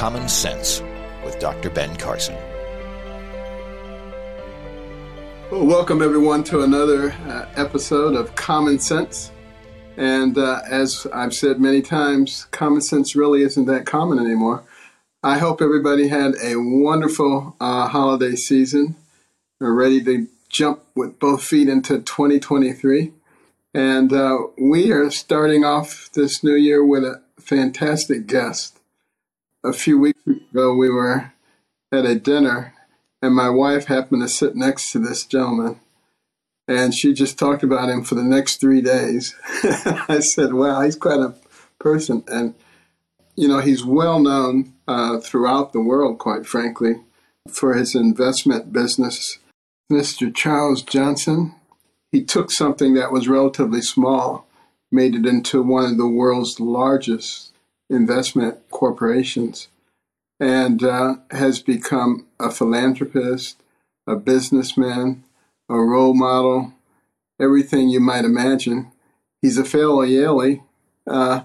Common 0.00 0.30
Sense 0.30 0.82
with 1.26 1.38
Dr. 1.40 1.68
Ben 1.68 1.94
Carson. 1.94 2.34
Well, 5.52 5.66
welcome 5.66 6.00
everyone 6.00 6.42
to 6.44 6.62
another 6.62 7.10
uh, 7.26 7.44
episode 7.56 8.16
of 8.16 8.34
Common 8.34 8.78
Sense. 8.78 9.30
And 9.98 10.38
uh, 10.38 10.62
as 10.70 11.06
I've 11.12 11.34
said 11.34 11.60
many 11.60 11.82
times, 11.82 12.46
common 12.50 12.80
sense 12.80 13.14
really 13.14 13.42
isn't 13.42 13.66
that 13.66 13.84
common 13.84 14.18
anymore. 14.18 14.64
I 15.22 15.36
hope 15.36 15.60
everybody 15.60 16.08
had 16.08 16.32
a 16.42 16.54
wonderful 16.56 17.54
uh, 17.60 17.88
holiday 17.88 18.36
season. 18.36 18.96
We're 19.60 19.74
ready 19.74 20.02
to 20.04 20.28
jump 20.48 20.80
with 20.96 21.18
both 21.18 21.44
feet 21.44 21.68
into 21.68 21.98
2023. 21.98 23.12
And 23.74 24.14
uh, 24.14 24.38
we 24.58 24.92
are 24.92 25.10
starting 25.10 25.62
off 25.62 26.08
this 26.14 26.42
new 26.42 26.54
year 26.54 26.82
with 26.82 27.04
a 27.04 27.20
fantastic 27.38 28.26
guest 28.26 28.79
a 29.64 29.72
few 29.72 29.98
weeks 29.98 30.20
ago, 30.26 30.74
we 30.74 30.90
were 30.90 31.32
at 31.92 32.04
a 32.04 32.14
dinner, 32.14 32.74
and 33.22 33.34
my 33.34 33.50
wife 33.50 33.86
happened 33.86 34.22
to 34.22 34.28
sit 34.28 34.56
next 34.56 34.92
to 34.92 34.98
this 34.98 35.24
gentleman. 35.26 35.78
And 36.68 36.94
she 36.94 37.12
just 37.12 37.38
talked 37.38 37.62
about 37.62 37.88
him 37.88 38.04
for 38.04 38.14
the 38.14 38.22
next 38.22 38.60
three 38.60 38.80
days. 38.80 39.34
I 40.08 40.20
said, 40.20 40.54
Wow, 40.54 40.82
he's 40.82 40.96
quite 40.96 41.18
a 41.18 41.34
person. 41.78 42.22
And, 42.28 42.54
you 43.34 43.48
know, 43.48 43.58
he's 43.58 43.84
well 43.84 44.20
known 44.20 44.72
uh, 44.86 45.18
throughout 45.18 45.72
the 45.72 45.80
world, 45.80 46.18
quite 46.18 46.46
frankly, 46.46 46.94
for 47.50 47.74
his 47.74 47.94
investment 47.94 48.72
business. 48.72 49.38
Mr. 49.90 50.32
Charles 50.32 50.82
Johnson, 50.82 51.56
he 52.12 52.22
took 52.24 52.52
something 52.52 52.94
that 52.94 53.10
was 53.10 53.26
relatively 53.26 53.82
small, 53.82 54.46
made 54.92 55.16
it 55.16 55.26
into 55.26 55.62
one 55.62 55.84
of 55.84 55.96
the 55.96 56.08
world's 56.08 56.60
largest 56.60 57.49
investment 57.90 58.58
corporations 58.70 59.68
and 60.38 60.82
uh, 60.82 61.16
has 61.30 61.60
become 61.60 62.26
a 62.38 62.50
philanthropist, 62.50 63.60
a 64.06 64.16
businessman, 64.16 65.22
a 65.68 65.76
role 65.76 66.14
model, 66.14 66.72
everything 67.38 67.88
you 67.88 68.00
might 68.00 68.24
imagine. 68.24 68.90
He's 69.42 69.58
a 69.58 69.64
fellow 69.64 70.02
Yalie, 70.04 70.62
uh, 71.06 71.42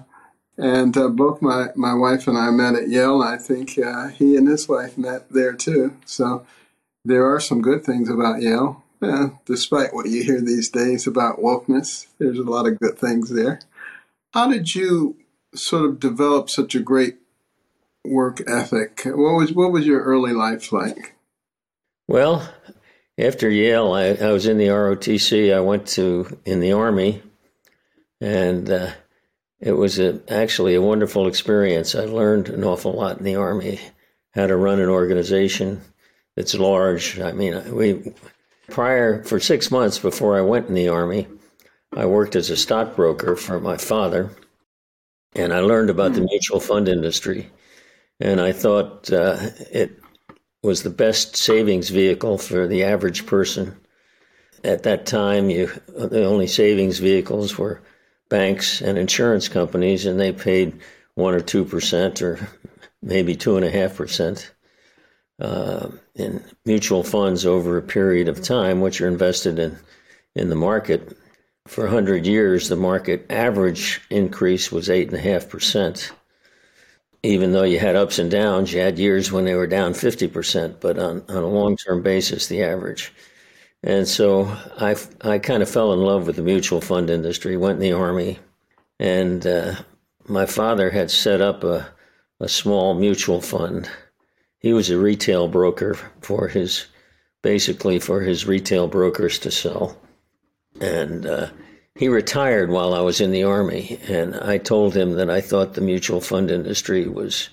and 0.56 0.96
uh, 0.96 1.08
both 1.08 1.42
my, 1.42 1.68
my 1.76 1.92
wife 1.92 2.26
and 2.26 2.38
I 2.38 2.50
met 2.50 2.74
at 2.74 2.88
Yale. 2.88 3.20
and 3.20 3.34
I 3.34 3.36
think 3.36 3.78
uh, 3.78 4.08
he 4.08 4.36
and 4.36 4.48
his 4.48 4.68
wife 4.68 4.96
met 4.96 5.30
there 5.30 5.52
too. 5.52 5.96
So 6.06 6.46
there 7.04 7.26
are 7.26 7.40
some 7.40 7.60
good 7.60 7.84
things 7.84 8.08
about 8.08 8.40
Yale. 8.40 8.82
Uh, 9.02 9.28
despite 9.44 9.92
what 9.92 10.08
you 10.08 10.22
hear 10.22 10.40
these 10.40 10.70
days 10.70 11.06
about 11.06 11.38
wokeness, 11.38 12.06
there's 12.18 12.38
a 12.38 12.42
lot 12.42 12.66
of 12.66 12.80
good 12.80 12.98
things 12.98 13.28
there. 13.28 13.60
How 14.32 14.48
did 14.48 14.74
you 14.74 15.16
sort 15.54 15.84
of 15.84 16.00
develop 16.00 16.50
such 16.50 16.74
a 16.74 16.80
great 16.80 17.16
work 18.04 18.42
ethic? 18.48 19.02
What 19.04 19.34
was 19.34 19.52
what 19.52 19.72
was 19.72 19.86
your 19.86 20.02
early 20.02 20.32
life 20.32 20.72
like? 20.72 21.14
Well, 22.08 22.48
after 23.18 23.50
Yale, 23.50 23.92
I, 23.92 24.08
I 24.10 24.32
was 24.32 24.46
in 24.46 24.58
the 24.58 24.68
ROTC. 24.68 25.54
I 25.54 25.60
went 25.60 25.86
to 25.88 26.38
in 26.44 26.60
the 26.60 26.72
Army, 26.72 27.22
and 28.20 28.70
uh, 28.70 28.90
it 29.60 29.72
was 29.72 29.98
a, 29.98 30.20
actually 30.28 30.74
a 30.74 30.82
wonderful 30.82 31.26
experience. 31.26 31.94
I 31.94 32.04
learned 32.04 32.48
an 32.48 32.64
awful 32.64 32.92
lot 32.92 33.18
in 33.18 33.24
the 33.24 33.36
Army, 33.36 33.80
how 34.34 34.46
to 34.46 34.56
run 34.56 34.80
an 34.80 34.88
organization 34.88 35.80
that's 36.36 36.54
large. 36.54 37.18
I 37.18 37.32
mean, 37.32 37.74
we 37.74 38.12
prior 38.68 39.24
for 39.24 39.40
six 39.40 39.70
months 39.70 39.98
before 39.98 40.36
I 40.36 40.42
went 40.42 40.68
in 40.68 40.74
the 40.74 40.88
Army, 40.88 41.26
I 41.92 42.06
worked 42.06 42.36
as 42.36 42.50
a 42.50 42.56
stockbroker 42.56 43.36
for 43.36 43.58
my 43.60 43.76
father 43.76 44.30
and 45.36 45.52
I 45.52 45.60
learned 45.60 45.90
about 45.90 46.14
the 46.14 46.22
mutual 46.22 46.60
fund 46.60 46.88
industry, 46.88 47.50
and 48.20 48.40
I 48.40 48.52
thought 48.52 49.12
uh, 49.12 49.36
it 49.70 50.00
was 50.62 50.82
the 50.82 50.90
best 50.90 51.36
savings 51.36 51.90
vehicle 51.90 52.38
for 52.38 52.66
the 52.66 52.84
average 52.84 53.26
person. 53.26 53.76
At 54.64 54.82
that 54.84 55.06
time, 55.06 55.50
you 55.50 55.70
the 55.86 56.24
only 56.24 56.46
savings 56.46 56.98
vehicles 56.98 57.58
were 57.58 57.82
banks 58.28 58.80
and 58.80 58.98
insurance 58.98 59.48
companies, 59.48 60.06
and 60.06 60.18
they 60.18 60.32
paid 60.32 60.80
one 61.14 61.34
or 61.34 61.40
two 61.40 61.64
percent, 61.64 62.22
or 62.22 62.48
maybe 63.02 63.36
two 63.36 63.56
and 63.56 63.64
a 63.64 63.70
half 63.70 63.96
percent 63.96 64.50
uh, 65.38 65.88
in 66.14 66.42
mutual 66.64 67.02
funds 67.02 67.44
over 67.44 67.76
a 67.76 67.82
period 67.82 68.28
of 68.28 68.42
time, 68.42 68.80
which 68.80 69.00
are 69.00 69.08
invested 69.08 69.58
in 69.58 69.76
in 70.34 70.48
the 70.48 70.56
market 70.56 71.16
for 71.66 71.84
100 71.84 72.26
years, 72.26 72.68
the 72.68 72.76
market 72.76 73.26
average 73.30 74.00
increase 74.10 74.70
was 74.70 74.88
8.5%. 74.88 76.10
Even 77.22 77.52
though 77.52 77.64
you 77.64 77.78
had 77.78 77.96
ups 77.96 78.18
and 78.18 78.30
downs, 78.30 78.72
you 78.72 78.80
had 78.80 78.98
years 78.98 79.32
when 79.32 79.44
they 79.44 79.54
were 79.54 79.66
down 79.66 79.92
50%, 79.92 80.80
but 80.80 80.98
on, 80.98 81.24
on 81.28 81.42
a 81.42 81.48
long 81.48 81.76
term 81.76 82.02
basis, 82.02 82.46
the 82.46 82.62
average. 82.62 83.12
And 83.82 84.06
so 84.06 84.44
I, 84.78 84.96
I 85.20 85.38
kind 85.38 85.62
of 85.62 85.68
fell 85.68 85.92
in 85.92 86.00
love 86.00 86.26
with 86.26 86.36
the 86.36 86.42
mutual 86.42 86.80
fund 86.80 87.10
industry, 87.10 87.56
went 87.56 87.76
in 87.76 87.80
the 87.80 87.92
Army, 87.92 88.38
and 88.98 89.46
uh, 89.46 89.74
my 90.26 90.46
father 90.46 90.90
had 90.90 91.10
set 91.10 91.40
up 91.40 91.64
a, 91.64 91.88
a 92.40 92.48
small 92.48 92.94
mutual 92.94 93.40
fund. 93.40 93.90
He 94.58 94.72
was 94.72 94.90
a 94.90 94.98
retail 94.98 95.48
broker 95.48 95.98
for 96.20 96.48
his, 96.48 96.86
basically 97.42 97.98
for 97.98 98.20
his 98.22 98.46
retail 98.46 98.88
brokers 98.88 99.38
to 99.40 99.50
sell 99.50 99.96
and 100.80 101.26
uh, 101.26 101.48
he 101.94 102.08
retired 102.08 102.70
while 102.70 102.94
I 102.94 103.00
was 103.00 103.20
in 103.20 103.30
the 103.30 103.44
army. 103.44 103.98
And 104.08 104.34
I 104.36 104.58
told 104.58 104.96
him 104.96 105.12
that 105.12 105.30
I 105.30 105.40
thought 105.40 105.74
the 105.74 105.80
mutual 105.80 106.20
fund 106.20 106.50
industry 106.50 107.08
was 107.08 107.48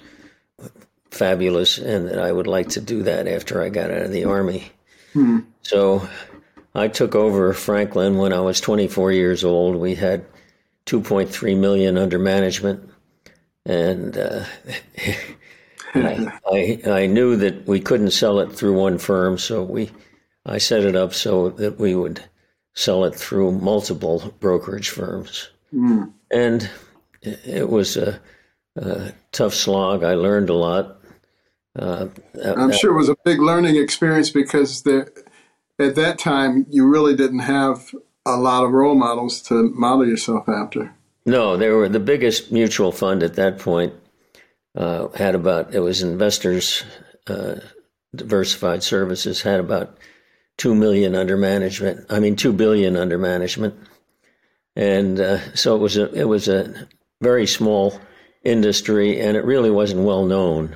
fabulous, 1.11 1.77
and 1.77 2.07
that 2.07 2.19
I 2.19 2.31
would 2.31 2.47
like 2.47 2.69
to 2.69 2.81
do 2.81 3.03
that 3.03 3.27
after 3.27 3.61
I 3.61 3.69
got 3.69 3.91
out 3.91 4.01
of 4.01 4.11
the 4.11 4.25
army. 4.25 4.71
Hmm. 5.13 5.39
So 5.61 6.07
I 6.75 6.87
took 6.87 7.15
over 7.15 7.53
Franklin 7.53 8.17
when 8.17 8.33
I 8.33 8.39
was 8.39 8.59
24 8.59 9.11
years 9.11 9.43
old. 9.43 9.75
We 9.75 9.95
had 9.95 10.25
2.3 10.87 11.57
million 11.57 11.97
under 11.97 12.19
management, 12.19 12.89
and 13.65 14.17
uh, 14.17 14.45
I, 15.93 16.31
I, 16.51 16.81
I 16.85 17.05
knew 17.05 17.37
that 17.37 17.67
we 17.67 17.79
couldn't 17.79 18.11
sell 18.11 18.39
it 18.39 18.51
through 18.51 18.73
one 18.73 18.97
firm, 18.97 19.37
so 19.37 19.63
we 19.63 19.91
I 20.45 20.57
set 20.57 20.83
it 20.83 20.95
up 20.95 21.13
so 21.13 21.49
that 21.51 21.79
we 21.79 21.95
would 21.95 22.21
sell 22.73 23.03
it 23.05 23.15
through 23.15 23.51
multiple 23.51 24.33
brokerage 24.39 24.89
firms. 24.89 25.49
Mm. 25.73 26.13
And 26.31 26.69
it 27.21 27.69
was 27.69 27.97
a, 27.97 28.19
a, 28.75 29.13
tough 29.31 29.53
slog. 29.53 30.03
I 30.03 30.13
learned 30.13 30.49
a 30.49 30.53
lot. 30.53 30.97
Uh, 31.77 32.07
I'm 32.43 32.71
sure 32.71 32.91
it 32.91 32.97
was 32.97 33.09
a 33.09 33.15
big 33.25 33.39
learning 33.39 33.77
experience 33.77 34.29
because 34.29 34.83
there, 34.83 35.11
at 35.79 35.95
that 35.95 36.19
time 36.19 36.67
you 36.69 36.87
really 36.87 37.15
didn't 37.15 37.39
have 37.39 37.93
a 38.25 38.37
lot 38.37 38.63
of 38.63 38.71
role 38.71 38.95
models 38.95 39.41
to 39.43 39.69
model 39.71 40.07
yourself 40.07 40.47
after. 40.47 40.93
No, 41.25 41.57
they 41.57 41.69
were 41.69 41.89
the 41.89 41.99
biggest 41.99 42.51
mutual 42.51 42.91
fund 42.91 43.23
at 43.23 43.35
that 43.35 43.57
point. 43.59 43.93
Uh, 44.75 45.07
had 45.09 45.35
about 45.35 45.73
it 45.73 45.79
was 45.79 46.01
investors 46.01 46.83
uh, 47.27 47.55
diversified 48.15 48.83
services 48.83 49.41
had 49.41 49.59
about 49.59 49.97
2 50.57 50.75
million 50.75 51.15
under 51.15 51.37
management. 51.37 52.05
I 52.09 52.19
mean, 52.19 52.35
2 52.35 52.53
billion 52.53 52.95
under 52.95 53.17
management. 53.17 53.75
and 54.75 55.19
uh, 55.19 55.55
so 55.55 55.75
it 55.75 55.79
was 55.79 55.97
a 55.97 56.11
it 56.13 56.25
was 56.25 56.47
a 56.47 56.87
very 57.21 57.47
small 57.47 57.99
industry, 58.43 59.19
and 59.19 59.37
it 59.37 59.45
really 59.45 59.71
wasn't 59.71 60.05
well 60.05 60.25
known. 60.25 60.75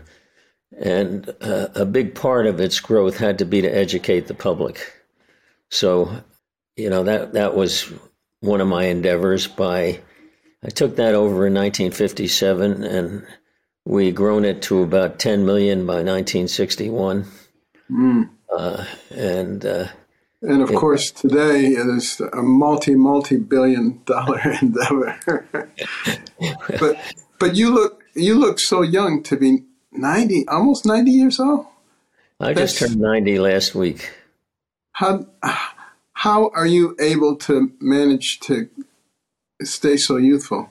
And 0.79 1.33
uh, 1.41 1.69
a 1.75 1.85
big 1.85 2.15
part 2.15 2.45
of 2.45 2.59
its 2.59 2.79
growth 2.79 3.17
had 3.17 3.39
to 3.39 3.45
be 3.45 3.61
to 3.61 3.67
educate 3.67 4.27
the 4.27 4.33
public. 4.33 4.93
So, 5.69 6.23
you 6.75 6.89
know 6.89 7.03
that 7.03 7.33
that 7.33 7.55
was 7.55 7.91
one 8.39 8.61
of 8.61 8.67
my 8.67 8.85
endeavors. 8.85 9.47
By 9.47 9.99
I 10.63 10.69
took 10.69 10.95
that 10.95 11.13
over 11.13 11.47
in 11.47 11.53
1957, 11.53 12.83
and 12.83 13.25
we 13.85 14.11
grown 14.11 14.45
it 14.45 14.61
to 14.63 14.83
about 14.83 15.19
10 15.19 15.45
million 15.45 15.85
by 15.85 16.03
1961. 16.03 17.25
Mm. 17.89 18.29
Uh, 18.51 18.85
and 19.11 19.65
uh, 19.65 19.87
and 20.41 20.61
of 20.61 20.71
it, 20.71 20.75
course, 20.75 21.11
today 21.11 21.67
it 21.67 21.87
is 21.87 22.21
a 22.33 22.41
multi 22.41 22.95
multi 22.95 23.37
billion 23.37 24.01
dollar 24.05 24.39
endeavor. 24.61 25.17
but 26.79 27.15
but 27.39 27.55
you 27.55 27.73
look 27.73 28.03
you 28.15 28.37
look 28.37 28.59
so 28.59 28.81
young 28.81 29.23
to 29.23 29.35
be 29.35 29.63
ninety, 29.91 30.47
almost 30.47 30.85
ninety 30.85 31.11
years 31.11 31.39
old. 31.39 31.65
I 32.39 32.53
That's, 32.53 32.73
just 32.73 32.79
turned 32.79 33.01
ninety 33.01 33.39
last 33.39 33.73
week. 33.73 34.11
How 34.93 35.25
how 36.13 36.49
are 36.49 36.67
you 36.67 36.95
able 36.99 37.35
to 37.35 37.71
manage 37.79 38.39
to 38.41 38.69
stay 39.63 39.97
so 39.97 40.17
youthful? 40.17 40.69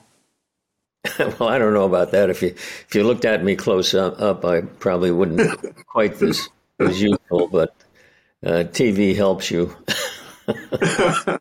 well, 1.19 1.49
I 1.49 1.57
don't 1.57 1.73
know 1.73 1.85
about 1.85 2.11
that. 2.11 2.29
If 2.29 2.41
you 2.41 2.49
if 2.49 2.95
you 2.95 3.03
looked 3.03 3.25
at 3.25 3.43
me 3.43 3.55
close 3.55 3.93
up, 3.93 4.21
up 4.21 4.45
I 4.45 4.61
probably 4.61 5.11
wouldn't 5.11 5.85
quite 5.87 6.21
as 6.21 6.49
as 6.79 7.01
useful, 7.01 7.47
but 7.47 7.73
uh, 8.45 8.63
TV 8.71 9.15
helps 9.15 9.49
you. 9.51 9.75
uh, 10.47 11.37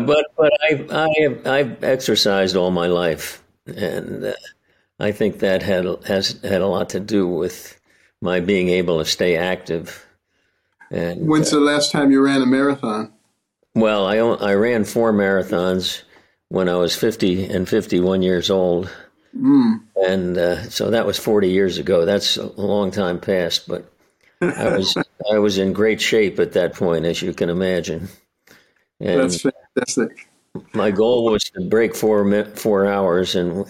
but 0.00 0.26
but 0.36 0.52
I 0.62 0.86
I 0.90 1.08
have, 1.20 1.46
I've 1.46 1.84
exercised 1.84 2.56
all 2.56 2.70
my 2.70 2.86
life, 2.86 3.42
and 3.66 4.24
uh, 4.26 4.32
I 5.00 5.12
think 5.12 5.40
that 5.40 5.62
had 5.62 5.86
has 6.06 6.40
had 6.42 6.60
a 6.60 6.66
lot 6.66 6.90
to 6.90 7.00
do 7.00 7.26
with 7.26 7.80
my 8.20 8.40
being 8.40 8.68
able 8.68 8.98
to 8.98 9.04
stay 9.04 9.36
active. 9.36 10.06
And 10.90 11.26
when's 11.26 11.50
the 11.50 11.60
last 11.60 11.90
time 11.90 12.10
you 12.10 12.20
ran 12.20 12.42
a 12.42 12.46
marathon? 12.46 13.12
Well, 13.74 14.06
I 14.06 14.18
I 14.18 14.54
ran 14.54 14.84
four 14.84 15.12
marathons 15.12 16.02
when 16.48 16.68
I 16.68 16.76
was 16.76 16.94
fifty 16.94 17.44
and 17.46 17.68
fifty 17.68 17.98
one 18.00 18.22
years 18.22 18.50
old. 18.50 18.90
Mm. 19.36 19.80
And 20.08 20.38
uh, 20.38 20.62
so 20.64 20.90
that 20.90 21.06
was 21.06 21.18
40 21.18 21.48
years 21.50 21.78
ago. 21.78 22.04
That's 22.04 22.36
a 22.36 22.46
long 22.60 22.90
time 22.90 23.20
past, 23.20 23.66
but 23.66 23.90
I 24.40 24.76
was 24.76 24.96
I 25.32 25.38
was 25.38 25.58
in 25.58 25.72
great 25.72 26.00
shape 26.00 26.38
at 26.38 26.52
that 26.52 26.74
point, 26.74 27.04
as 27.04 27.22
you 27.22 27.32
can 27.32 27.50
imagine. 27.50 28.08
And 29.00 29.20
That's 29.20 29.42
fantastic. 29.42 30.28
My 30.72 30.90
goal 30.90 31.24
was 31.24 31.44
to 31.50 31.68
break 31.68 31.96
four 31.96 32.44
four 32.54 32.86
hours, 32.86 33.34
and 33.34 33.66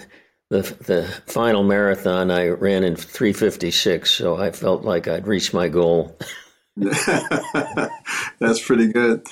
the 0.50 0.62
the 0.80 1.04
final 1.26 1.62
marathon 1.62 2.30
I 2.30 2.48
ran 2.48 2.84
in 2.84 2.96
three 2.96 3.32
fifty 3.32 3.70
six. 3.70 4.10
So 4.10 4.36
I 4.36 4.50
felt 4.50 4.84
like 4.84 5.08
I'd 5.08 5.26
reached 5.26 5.54
my 5.54 5.68
goal. 5.68 6.18
That's 6.76 8.64
pretty 8.64 8.92
good. 8.92 9.26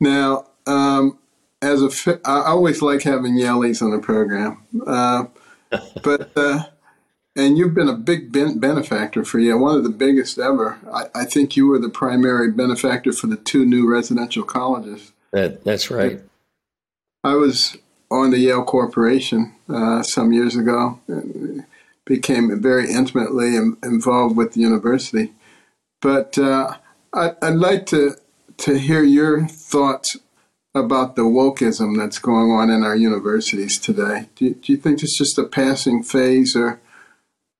Now, 0.00 0.46
um, 0.66 1.18
as 1.62 1.82
a, 1.82 2.20
I 2.24 2.46
always 2.46 2.82
like 2.82 3.02
having 3.02 3.34
Yalies 3.34 3.82
on 3.82 3.90
the 3.90 3.98
program, 3.98 4.64
uh, 4.86 5.24
but. 6.02 6.30
Uh, 6.36 6.64
and 7.36 7.56
you've 7.56 7.74
been 7.74 7.88
a 7.88 7.94
big 7.94 8.32
ben- 8.32 8.58
benefactor 8.58 9.24
for 9.24 9.38
you, 9.38 9.56
one 9.56 9.76
of 9.76 9.84
the 9.84 9.90
biggest 9.90 10.38
ever. 10.38 10.78
I, 10.92 11.04
I, 11.14 11.24
think 11.24 11.56
you 11.56 11.68
were 11.68 11.78
the 11.78 11.88
primary 11.88 12.50
benefactor 12.50 13.12
for 13.12 13.28
the 13.28 13.36
two 13.36 13.64
new 13.64 13.88
residential 13.90 14.42
colleges. 14.42 15.12
That, 15.32 15.64
that's 15.64 15.90
right. 15.90 16.20
I 17.22 17.34
was 17.34 17.76
on 18.10 18.30
the 18.30 18.38
Yale 18.38 18.64
Corporation 18.64 19.54
uh, 19.68 20.02
some 20.02 20.32
years 20.32 20.56
ago 20.56 21.00
and 21.06 21.64
became 22.04 22.60
very 22.60 22.90
intimately 22.90 23.56
Im- 23.56 23.78
involved 23.82 24.36
with 24.36 24.54
the 24.54 24.60
university. 24.60 25.32
But 26.00 26.36
uh, 26.38 26.76
I, 27.14 27.34
I'd 27.40 27.54
like 27.54 27.86
to, 27.86 28.16
to 28.58 28.78
hear 28.78 29.02
your 29.02 29.46
thoughts 29.46 30.16
about 30.74 31.16
the 31.16 31.22
wokeism 31.22 31.96
that's 31.96 32.18
going 32.18 32.50
on 32.52 32.70
in 32.70 32.82
our 32.82 32.96
universities 32.96 33.78
today. 33.78 34.28
Do 34.36 34.44
you, 34.44 34.54
do 34.54 34.72
you 34.72 34.78
think 34.78 35.02
it's 35.02 35.18
just 35.18 35.38
a 35.38 35.44
passing 35.44 36.02
phase 36.02 36.54
or 36.54 36.80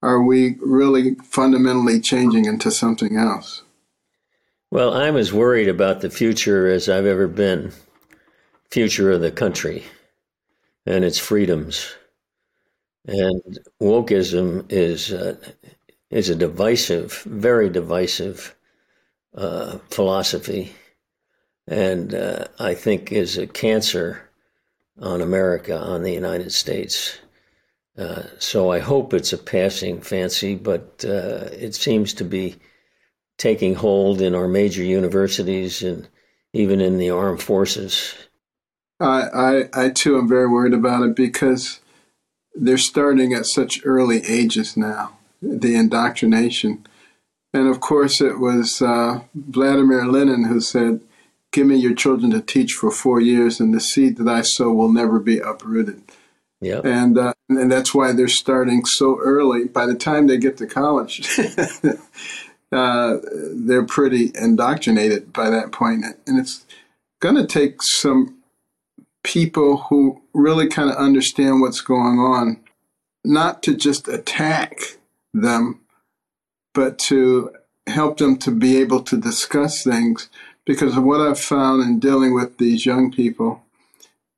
are 0.03 0.23
we 0.23 0.57
really 0.61 1.17
fundamentally 1.25 2.01
changing 2.01 2.47
into 2.47 2.71
something 2.71 3.17
else? 3.17 3.63
Well, 4.71 4.95
I'm 4.95 5.17
as 5.17 5.33
worried 5.33 5.69
about 5.69 6.01
the 6.01 6.11
future 6.11 6.69
as 6.69 6.89
I've 6.89 7.07
ever 7.07 7.27
been. 7.27 7.73
Future 8.71 9.11
of 9.11 9.21
the 9.21 9.33
country 9.33 9.83
and 10.87 11.05
its 11.05 11.19
freedoms. 11.19 11.93
And 13.07 13.59
wokeism 13.83 14.67
is 14.71 15.13
uh, 15.13 15.37
is 16.11 16.29
a 16.29 16.35
divisive, 16.35 17.23
very 17.23 17.69
divisive 17.69 18.55
uh, 19.35 19.79
philosophy, 19.91 20.73
and 21.71 22.13
uh, 22.15 22.47
I 22.59 22.75
think 22.75 23.13
is 23.13 23.39
a 23.39 23.47
cancer 23.47 24.29
on 25.01 25.23
America, 25.23 25.79
on 25.79 26.03
the 26.03 26.13
United 26.13 26.53
States. 26.53 27.19
Uh, 27.97 28.25
so 28.39 28.73
I 28.73 28.81
hope 28.81 29.15
it's 29.15 29.33
a 29.33 29.39
passing 29.39 30.01
fancy, 30.01 30.57
but 30.57 31.05
uh, 31.07 31.49
it 31.53 31.75
seems 31.75 32.13
to 32.15 32.25
be 32.25 32.57
taking 33.39 33.77
hold 33.77 34.21
in 34.21 34.35
our 34.35 34.49
major 34.49 34.83
universities 34.83 35.83
and 35.83 36.09
even 36.53 36.81
in 36.81 36.99
the 36.99 37.11
armed 37.11 37.41
forces. 37.41 38.15
I, 38.99 39.23
I, 39.75 39.85
I 39.87 39.91
too 39.91 40.19
am 40.19 40.29
very 40.29 40.49
worried 40.49 40.75
about 40.75 41.05
it 41.05 41.15
because 41.15 41.81
they're 42.55 42.79
starting 42.79 43.33
at 43.33 43.47
such 43.47 43.81
early 43.85 44.23
ages 44.27 44.77
now, 44.77 45.17
the 45.41 45.77
indoctrination. 45.77 46.87
And 47.55 47.69
of 47.69 47.81
course, 47.81 48.21
it 48.21 48.41
was 48.41 48.83
uh, 48.83 49.21
Vladimir 49.35 50.07
Lenin 50.07 50.45
who 50.45 50.61
said, 50.61 51.01
Give 51.53 51.67
me 51.67 51.77
your 51.77 51.95
children 51.95 52.31
to 52.31 52.41
teach 52.41 52.73
for 52.73 52.91
four 52.91 53.21
years, 53.21 53.61
and 53.61 53.75
the 53.75 53.81
seed 53.81 54.17
that 54.19 54.29
I 54.29 54.43
sow 54.43 54.71
will 54.71 54.93
never 54.93 55.19
be 55.19 55.39
uprooted. 55.39 56.03
Yeah. 56.61 56.81
And 56.85 57.19
uh, 57.19 57.33
and 57.49 57.73
that's 57.73 57.95
why 57.95 58.13
they're 58.13 58.29
starting 58.29 58.85
so 58.85 59.19
early. 59.21 59.65
By 59.65 59.87
the 59.87 59.95
time 59.95 60.27
they 60.27 60.39
get 60.39 60.59
to 60.59 60.67
college, 60.67 61.39
uh, 62.73 63.17
they're 63.55 63.87
pretty 63.87 64.31
indoctrinated 64.35 65.33
by 65.33 65.51
that 65.51 65.73
point, 65.73 66.05
and 66.27 66.39
it's 66.39 66.65
going 67.21 67.37
to 67.37 67.47
take 67.47 67.83
some 67.83 68.41
people 69.23 69.79
who 69.89 70.23
really 70.33 70.69
kind 70.69 70.91
of 70.91 70.97
understand 70.97 71.61
what's 71.61 71.81
going 71.81 72.19
on, 72.19 72.61
not 73.25 73.63
to 73.63 73.75
just 73.75 74.09
attack 74.09 74.79
them, 75.35 75.81
but 76.75 76.99
to 76.99 77.51
help 77.87 78.19
them 78.19 78.37
to 78.39 78.51
be 78.51 78.77
able 78.79 79.03
to 79.03 79.17
discuss 79.17 79.83
things. 79.83 80.29
Because 80.71 80.97
of 80.97 81.03
what 81.03 81.21
I've 81.21 81.41
found 81.41 81.83
in 81.83 81.99
dealing 81.99 82.33
with 82.33 82.59
these 82.59 82.87
young 82.87 83.11
people 83.11 83.65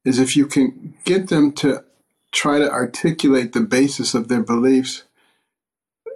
is 0.03 0.19
if 0.19 0.35
you 0.35 0.47
can 0.47 0.95
get 1.05 1.29
them 1.29 1.53
to 1.57 1.85
try 2.31 2.59
to 2.59 2.73
articulate 2.73 3.53
the 3.53 3.61
basis 3.61 4.15
of 4.15 4.29
their 4.29 4.43
beliefs, 4.43 5.03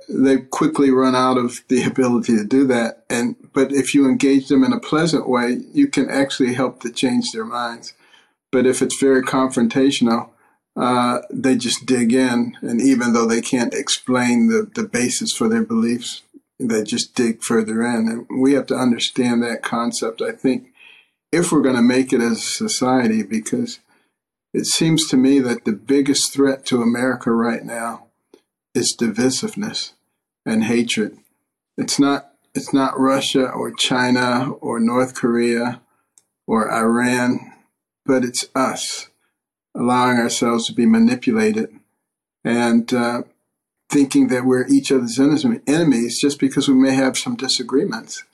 they 0.09 0.39
quickly 0.39 0.91
run 0.91 1.15
out 1.15 1.37
of 1.37 1.61
the 1.69 1.83
ability 1.93 2.35
to 2.35 2.45
do 2.45 2.67
that. 2.67 3.05
And 3.11 3.37
but 3.53 3.73
if 3.73 3.93
you 3.93 4.09
engage 4.09 4.49
them 4.49 4.65
in 4.65 4.73
a 4.73 4.81
pleasant 4.81 5.29
way, 5.29 5.61
you 5.75 5.87
can 5.87 6.09
actually 6.09 6.55
help 6.55 6.81
to 6.81 6.91
change 6.91 7.33
their 7.33 7.45
minds. 7.45 7.93
But 8.51 8.65
if 8.65 8.81
it's 8.81 8.99
very 8.99 9.23
confrontational, 9.23 10.31
uh, 10.77 11.19
they 11.31 11.57
just 11.57 11.85
dig 11.85 12.15
in, 12.15 12.57
and 12.63 12.81
even 12.81 13.13
though 13.13 13.27
they 13.27 13.43
can't 13.43 13.75
explain 13.75 14.49
the, 14.49 14.67
the 14.77 14.89
basis 14.89 15.35
for 15.35 15.47
their 15.47 15.63
beliefs, 15.63 16.23
they 16.59 16.83
just 16.83 17.15
dig 17.15 17.43
further 17.43 17.83
in. 17.83 18.09
And 18.09 18.41
we 18.41 18.55
have 18.55 18.67
to 18.67 18.77
understand 18.77 19.43
that 19.43 19.63
concept, 19.63 20.23
I 20.23 20.33
think, 20.33 20.69
if 21.33 21.53
we're 21.53 21.63
going 21.63 21.77
to 21.77 21.83
make 21.83 22.13
it 22.13 22.21
as 22.21 22.39
a 22.39 22.41
society, 22.41 23.23
because 23.23 23.81
it 24.55 24.67
seems 24.67 25.07
to 25.09 25.17
me 25.17 25.41
that 25.41 25.65
the 25.65 25.73
biggest 25.73 26.33
threat 26.33 26.65
to 26.67 26.83
America 26.83 27.31
right 27.31 27.63
now 27.63 28.07
is 28.75 28.97
divisiveness 28.99 29.93
and 30.45 30.65
hatred. 30.65 31.19
It's 31.77 31.99
not 31.99 32.33
it's 32.55 32.73
not 32.73 32.99
Russia 32.99 33.51
or 33.51 33.71
China 33.71 34.53
or 34.63 34.81
North 34.81 35.15
Korea 35.15 35.83
or 36.47 36.73
Iran, 36.73 37.53
but 38.07 38.25
it's 38.25 38.49
us 38.55 39.11
allowing 39.75 40.17
ourselves 40.17 40.67
to 40.67 40.73
be 40.73 40.87
manipulated 40.87 41.69
and 42.45 42.95
uh, 42.95 43.23
thinking 43.89 44.29
that 44.29 44.45
we're 44.45 44.67
each 44.67 44.91
other's 44.91 45.19
enemies 45.19 46.21
just 46.21 46.39
because 46.41 46.69
we 46.69 46.75
may 46.75 46.95
have 46.95 47.17
some 47.17 47.37
disagreements. 47.37 48.25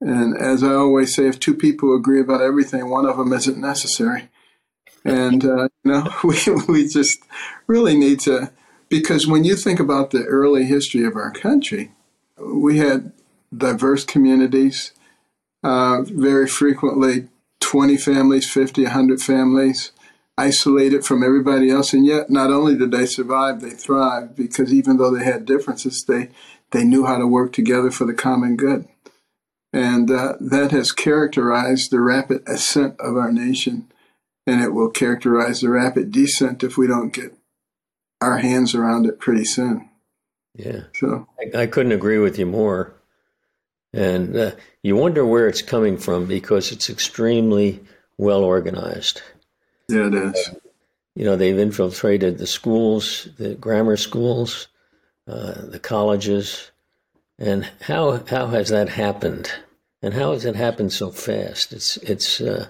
And 0.00 0.36
as 0.36 0.62
I 0.64 0.72
always 0.72 1.14
say, 1.14 1.26
if 1.26 1.38
two 1.38 1.54
people 1.54 1.94
agree 1.94 2.20
about 2.20 2.40
everything, 2.40 2.88
one 2.88 3.06
of 3.06 3.16
them 3.18 3.32
isn't 3.32 3.58
necessary 3.58 4.30
and 5.04 5.44
uh, 5.44 5.68
you 5.84 5.92
know 5.92 6.06
we 6.24 6.36
we 6.68 6.88
just 6.88 7.22
really 7.66 7.96
need 7.96 8.20
to 8.20 8.50
because 8.88 9.26
when 9.26 9.44
you 9.44 9.56
think 9.56 9.80
about 9.80 10.10
the 10.10 10.24
early 10.24 10.64
history 10.64 11.04
of 11.04 11.16
our 11.16 11.30
country, 11.30 11.92
we 12.38 12.78
had 12.78 13.12
diverse 13.56 14.04
communities. 14.04 14.92
Uh, 15.62 16.00
very 16.02 16.48
frequently, 16.48 17.28
20 17.60 17.98
families, 17.98 18.50
50, 18.50 18.84
100 18.84 19.20
families, 19.20 19.92
isolated 20.40 21.04
from 21.04 21.22
everybody 21.22 21.70
else. 21.70 21.92
And 21.92 22.06
yet, 22.06 22.30
not 22.30 22.50
only 22.50 22.76
did 22.76 22.90
they 22.90 23.06
survive, 23.06 23.60
they 23.60 23.70
thrived 23.70 24.36
because 24.36 24.72
even 24.72 24.96
though 24.96 25.14
they 25.14 25.24
had 25.24 25.44
differences, 25.44 26.04
they, 26.06 26.30
they 26.70 26.84
knew 26.84 27.04
how 27.04 27.18
to 27.18 27.26
work 27.26 27.52
together 27.52 27.90
for 27.90 28.06
the 28.06 28.14
common 28.14 28.56
good. 28.56 28.88
And 29.72 30.10
uh, 30.10 30.34
that 30.40 30.70
has 30.72 30.92
characterized 30.92 31.90
the 31.90 32.00
rapid 32.00 32.42
ascent 32.48 32.98
of 32.98 33.16
our 33.16 33.30
nation. 33.30 33.92
And 34.46 34.62
it 34.62 34.72
will 34.72 34.90
characterize 34.90 35.60
the 35.60 35.68
rapid 35.68 36.10
descent 36.10 36.64
if 36.64 36.76
we 36.76 36.86
don't 36.86 37.12
get 37.12 37.36
our 38.20 38.38
hands 38.38 38.74
around 38.74 39.06
it 39.06 39.20
pretty 39.20 39.44
soon. 39.44 39.88
Yeah. 40.56 40.84
So 40.94 41.28
I, 41.38 41.62
I 41.62 41.66
couldn't 41.66 41.92
agree 41.92 42.18
with 42.18 42.38
you 42.38 42.46
more. 42.46 42.94
And 43.92 44.36
uh, 44.36 44.52
you 44.82 44.96
wonder 44.96 45.24
where 45.24 45.48
it's 45.48 45.62
coming 45.62 45.98
from 45.98 46.26
because 46.26 46.72
it's 46.72 46.88
extremely 46.88 47.80
well 48.16 48.42
organized. 48.42 49.22
Yeah, 49.90 50.06
it 50.06 50.14
is. 50.14 50.50
You 51.14 51.24
know, 51.24 51.36
they've 51.36 51.58
infiltrated 51.58 52.38
the 52.38 52.46
schools, 52.46 53.28
the 53.38 53.54
grammar 53.54 53.96
schools, 53.96 54.68
uh, 55.26 55.66
the 55.66 55.78
colleges. 55.78 56.70
And 57.38 57.68
how 57.82 58.22
how 58.26 58.48
has 58.48 58.68
that 58.68 58.88
happened? 58.88 59.50
And 60.02 60.14
how 60.14 60.32
has 60.32 60.44
it 60.44 60.56
happened 60.56 60.92
so 60.92 61.10
fast? 61.10 61.72
It's 61.72 61.96
it's 61.98 62.40
uh, 62.40 62.68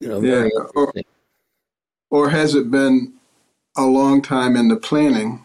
you 0.00 0.08
know 0.08 0.20
yeah, 0.20 0.48
or, 0.74 0.92
or 2.10 2.30
has 2.30 2.54
it 2.54 2.70
been 2.70 3.14
a 3.76 3.84
long 3.84 4.22
time 4.22 4.56
in 4.56 4.68
the 4.68 4.76
planning? 4.76 5.44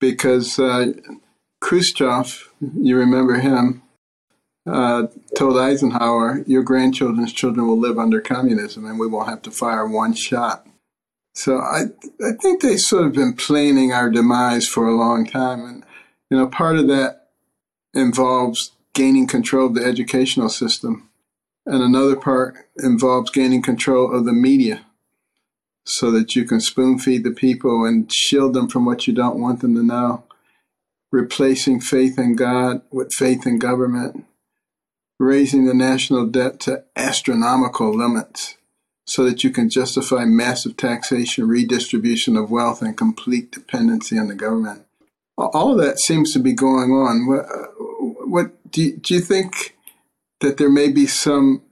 Because 0.00 0.58
uh, 0.58 0.92
Khrushchev, 1.60 2.52
you 2.60 2.96
remember 2.96 3.40
him, 3.40 3.82
uh, 4.68 5.06
told 5.36 5.58
Eisenhower, 5.58 6.42
Your 6.46 6.62
grandchildren's 6.62 7.32
children 7.32 7.66
will 7.66 7.78
live 7.78 7.98
under 7.98 8.20
communism 8.20 8.84
and 8.84 8.98
we 8.98 9.06
won't 9.06 9.28
have 9.28 9.42
to 9.42 9.50
fire 9.50 9.86
one 9.86 10.14
shot. 10.14 10.66
So 11.34 11.58
I, 11.58 11.84
I 12.20 12.32
think 12.40 12.62
they've 12.62 12.78
sort 12.78 13.06
of 13.06 13.12
been 13.12 13.34
planning 13.34 13.92
our 13.92 14.10
demise 14.10 14.66
for 14.66 14.86
a 14.86 14.96
long 14.96 15.24
time. 15.26 15.64
And, 15.64 15.84
you 16.30 16.36
know, 16.36 16.48
part 16.48 16.76
of 16.76 16.88
that 16.88 17.28
involves 17.94 18.72
gaining 18.92 19.26
control 19.26 19.66
of 19.66 19.74
the 19.74 19.84
educational 19.84 20.48
system. 20.48 21.08
And 21.64 21.82
another 21.82 22.16
part 22.16 22.56
involves 22.76 23.30
gaining 23.30 23.62
control 23.62 24.12
of 24.12 24.24
the 24.24 24.32
media 24.32 24.84
so 25.84 26.10
that 26.10 26.34
you 26.34 26.44
can 26.44 26.60
spoon 26.60 26.98
feed 26.98 27.24
the 27.24 27.30
people 27.30 27.84
and 27.84 28.12
shield 28.12 28.54
them 28.54 28.68
from 28.68 28.84
what 28.84 29.06
you 29.06 29.14
don't 29.14 29.40
want 29.40 29.60
them 29.60 29.74
to 29.74 29.82
know 29.82 30.24
replacing 31.10 31.80
faith 31.80 32.18
in 32.18 32.36
God 32.36 32.82
with 32.90 33.12
faith 33.12 33.46
in 33.46 33.58
government, 33.58 34.24
raising 35.18 35.64
the 35.66 35.74
national 35.74 36.26
debt 36.26 36.60
to 36.60 36.84
astronomical 36.96 37.94
limits 37.94 38.56
so 39.06 39.24
that 39.24 39.42
you 39.42 39.50
can 39.50 39.70
justify 39.70 40.24
massive 40.24 40.76
taxation, 40.76 41.48
redistribution 41.48 42.36
of 42.36 42.50
wealth, 42.50 42.82
and 42.82 42.96
complete 42.96 43.50
dependency 43.50 44.18
on 44.18 44.28
the 44.28 44.34
government. 44.34 44.84
All 45.38 45.72
of 45.72 45.78
that 45.78 45.98
seems 45.98 46.32
to 46.32 46.38
be 46.38 46.52
going 46.52 46.90
on. 46.90 47.26
What, 47.26 47.44
uh, 47.46 47.66
what 48.26 48.70
do, 48.70 48.82
you, 48.82 48.96
do 48.96 49.14
you 49.14 49.20
think 49.20 49.76
that 50.40 50.58
there 50.58 50.70
may 50.70 50.90
be 50.90 51.06
some 51.06 51.62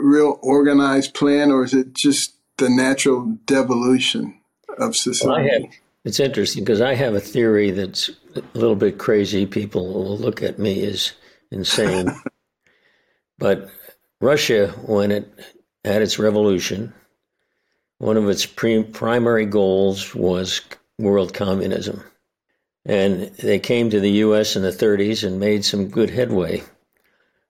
real 0.00 0.38
organized 0.42 1.14
plan, 1.14 1.52
or 1.52 1.64
is 1.64 1.74
it 1.74 1.94
just 1.94 2.34
the 2.58 2.68
natural 2.68 3.38
devolution 3.46 4.40
of 4.78 4.96
society? 4.96 5.64
Well, 5.64 5.72
it's 6.04 6.20
interesting 6.20 6.64
because 6.64 6.80
I 6.80 6.94
have 6.94 7.14
a 7.14 7.20
theory 7.20 7.70
that's 7.70 8.10
a 8.34 8.42
little 8.54 8.76
bit 8.76 8.98
crazy. 8.98 9.46
People 9.46 9.92
will 9.92 10.18
look 10.18 10.42
at 10.42 10.58
me 10.58 10.84
as 10.84 11.12
insane. 11.50 12.08
but 13.38 13.68
Russia, 14.20 14.68
when 14.86 15.10
it 15.10 15.28
had 15.84 16.02
its 16.02 16.18
revolution, 16.18 16.92
one 17.98 18.16
of 18.16 18.28
its 18.28 18.46
pre- 18.46 18.82
primary 18.82 19.46
goals 19.46 20.14
was 20.14 20.60
world 20.98 21.34
communism. 21.34 22.02
And 22.86 23.30
they 23.38 23.58
came 23.58 23.90
to 23.90 24.00
the 24.00 24.10
US 24.10 24.56
in 24.56 24.62
the 24.62 24.70
30s 24.70 25.26
and 25.26 25.40
made 25.40 25.64
some 25.64 25.88
good 25.88 26.10
headway. 26.10 26.62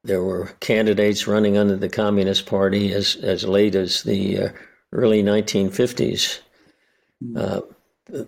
There 0.05 0.23
were 0.23 0.53
candidates 0.61 1.26
running 1.26 1.57
under 1.57 1.76
the 1.76 1.88
Communist 1.88 2.47
Party 2.47 2.93
as, 2.93 3.17
as 3.17 3.45
late 3.45 3.75
as 3.75 4.03
the 4.03 4.38
uh, 4.38 4.49
early 4.93 5.23
1950s. 5.23 6.41
Uh, 7.35 7.62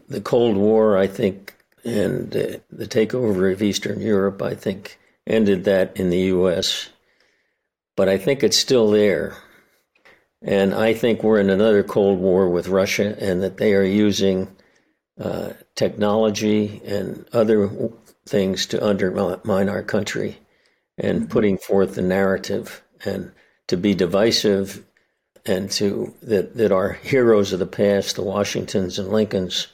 the 0.09 0.23
Cold 0.23 0.57
War, 0.57 0.97
I 0.97 1.07
think, 1.07 1.55
and 1.85 2.35
uh, 2.35 2.59
the 2.71 2.87
takeover 2.87 3.53
of 3.53 3.63
Eastern 3.63 4.01
Europe, 4.01 4.41
I 4.41 4.55
think, 4.55 4.99
ended 5.27 5.65
that 5.65 5.97
in 5.99 6.09
the 6.09 6.19
U.S. 6.19 6.89
But 7.97 8.09
I 8.09 8.19
think 8.19 8.43
it's 8.43 8.57
still 8.57 8.91
there. 8.91 9.37
And 10.43 10.75
I 10.75 10.93
think 10.95 11.23
we're 11.23 11.41
in 11.41 11.51
another 11.51 11.83
Cold 11.83 12.19
War 12.21 12.49
with 12.49 12.69
Russia 12.69 13.17
and 13.19 13.43
that 13.43 13.57
they 13.57 13.75
are 13.75 13.83
using 13.83 14.55
uh, 15.19 15.55
technology 15.75 16.83
and 16.85 17.27
other 17.33 17.71
things 18.27 18.67
to 18.67 18.85
undermine 18.85 19.69
our 19.69 19.83
country 19.83 20.39
and 20.99 21.21
mm-hmm. 21.21 21.29
putting 21.29 21.59
forth 21.59 21.95
the 21.95 22.03
narrative 22.03 22.83
and 23.05 23.33
to 23.69 23.77
be 23.77 23.95
divisive 23.95 24.85
and 25.47 25.71
to 25.71 26.15
that 26.23 26.57
that 26.57 26.73
our 26.73 26.93
heroes 26.93 27.53
of 27.53 27.61
the 27.61 27.67
past, 27.67 28.17
the 28.17 28.23
Washingtons 28.23 28.99
and 28.99 29.09
Lincolns, 29.09 29.69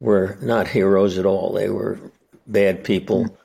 were 0.00 0.36
not 0.42 0.68
heroes 0.68 1.18
at 1.18 1.26
all. 1.26 1.52
They 1.52 1.70
were 1.70 1.98
bad 2.46 2.84
people 2.84 3.38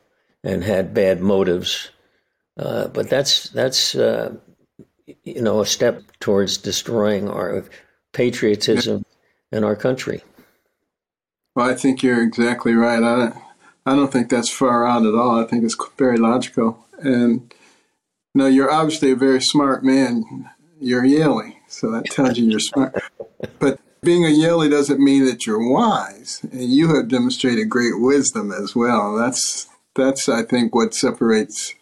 and 0.43 0.63
had 0.63 0.93
bad 0.93 1.21
motives. 1.21 1.89
Uh, 2.59 2.89
but 2.89 3.09
that's 3.09 3.49
that's 3.49 3.95
uh, 3.95 4.35
you 5.23 5.41
know 5.41 5.61
a 5.61 5.65
step 5.65 6.03
towards 6.19 6.57
destroying 6.57 7.29
our 7.29 7.63
patriotism 8.11 9.05
and 9.51 9.63
our 9.63 9.77
country. 9.77 10.21
Well, 11.55 11.69
I 11.69 11.73
think 11.75 12.03
you're 12.03 12.21
exactly 12.21 12.73
right. 12.73 13.01
I 13.01 13.15
don't, 13.15 13.35
I 13.85 13.95
don't 13.95 14.11
think 14.11 14.29
that's 14.29 14.49
far 14.49 14.85
out 14.85 15.05
at 15.05 15.15
all. 15.15 15.41
I 15.41 15.47
think 15.47 15.63
it's 15.63 15.77
very 15.97 16.17
logical. 16.17 16.85
And 16.99 17.53
you 18.33 18.41
know, 18.41 18.47
you're 18.47 18.71
obviously 18.71 19.11
a 19.11 19.15
very 19.15 19.41
smart 19.41 19.83
man. 19.83 20.49
You're 20.81 21.03
Yalie. 21.03 21.55
So 21.67 21.89
that 21.91 22.05
tells 22.05 22.37
you 22.37 22.49
you're 22.49 22.59
smart. 22.59 23.01
But 23.59 23.79
being 24.01 24.25
a 24.25 24.29
Yalie 24.29 24.69
doesn't 24.69 24.99
mean 24.99 25.25
that 25.25 25.47
you're 25.47 25.65
wise. 25.65 26.41
And 26.51 26.73
you 26.73 26.93
have 26.93 27.07
demonstrated 27.07 27.69
great 27.69 27.99
wisdom 27.99 28.51
as 28.51 28.75
well. 28.75 29.15
That's 29.15 29.69
that's 29.95 30.27
I 30.27 30.43
think 30.43 30.75
what 30.75 30.93
separates 30.93 31.73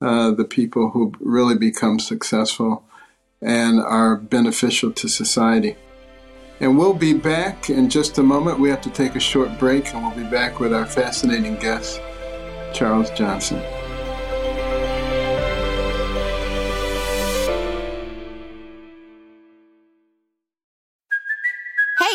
uh, 0.00 0.30
the 0.32 0.44
people 0.44 0.90
who 0.90 1.12
really 1.20 1.56
become 1.56 1.98
successful 1.98 2.84
and 3.40 3.80
are 3.80 4.16
beneficial 4.16 4.92
to 4.92 5.08
society. 5.08 5.76
And 6.60 6.78
we'll 6.78 6.94
be 6.94 7.12
back 7.12 7.68
in 7.68 7.90
just 7.90 8.16
a 8.18 8.22
moment. 8.22 8.60
We 8.60 8.70
have 8.70 8.80
to 8.82 8.90
take 8.90 9.14
a 9.14 9.20
short 9.20 9.58
break, 9.58 9.92
and 9.92 10.02
we'll 10.02 10.24
be 10.24 10.30
back 10.30 10.58
with 10.58 10.72
our 10.72 10.86
fascinating 10.86 11.56
guest, 11.56 12.00
Charles 12.72 13.10
Johnson. 13.10 13.62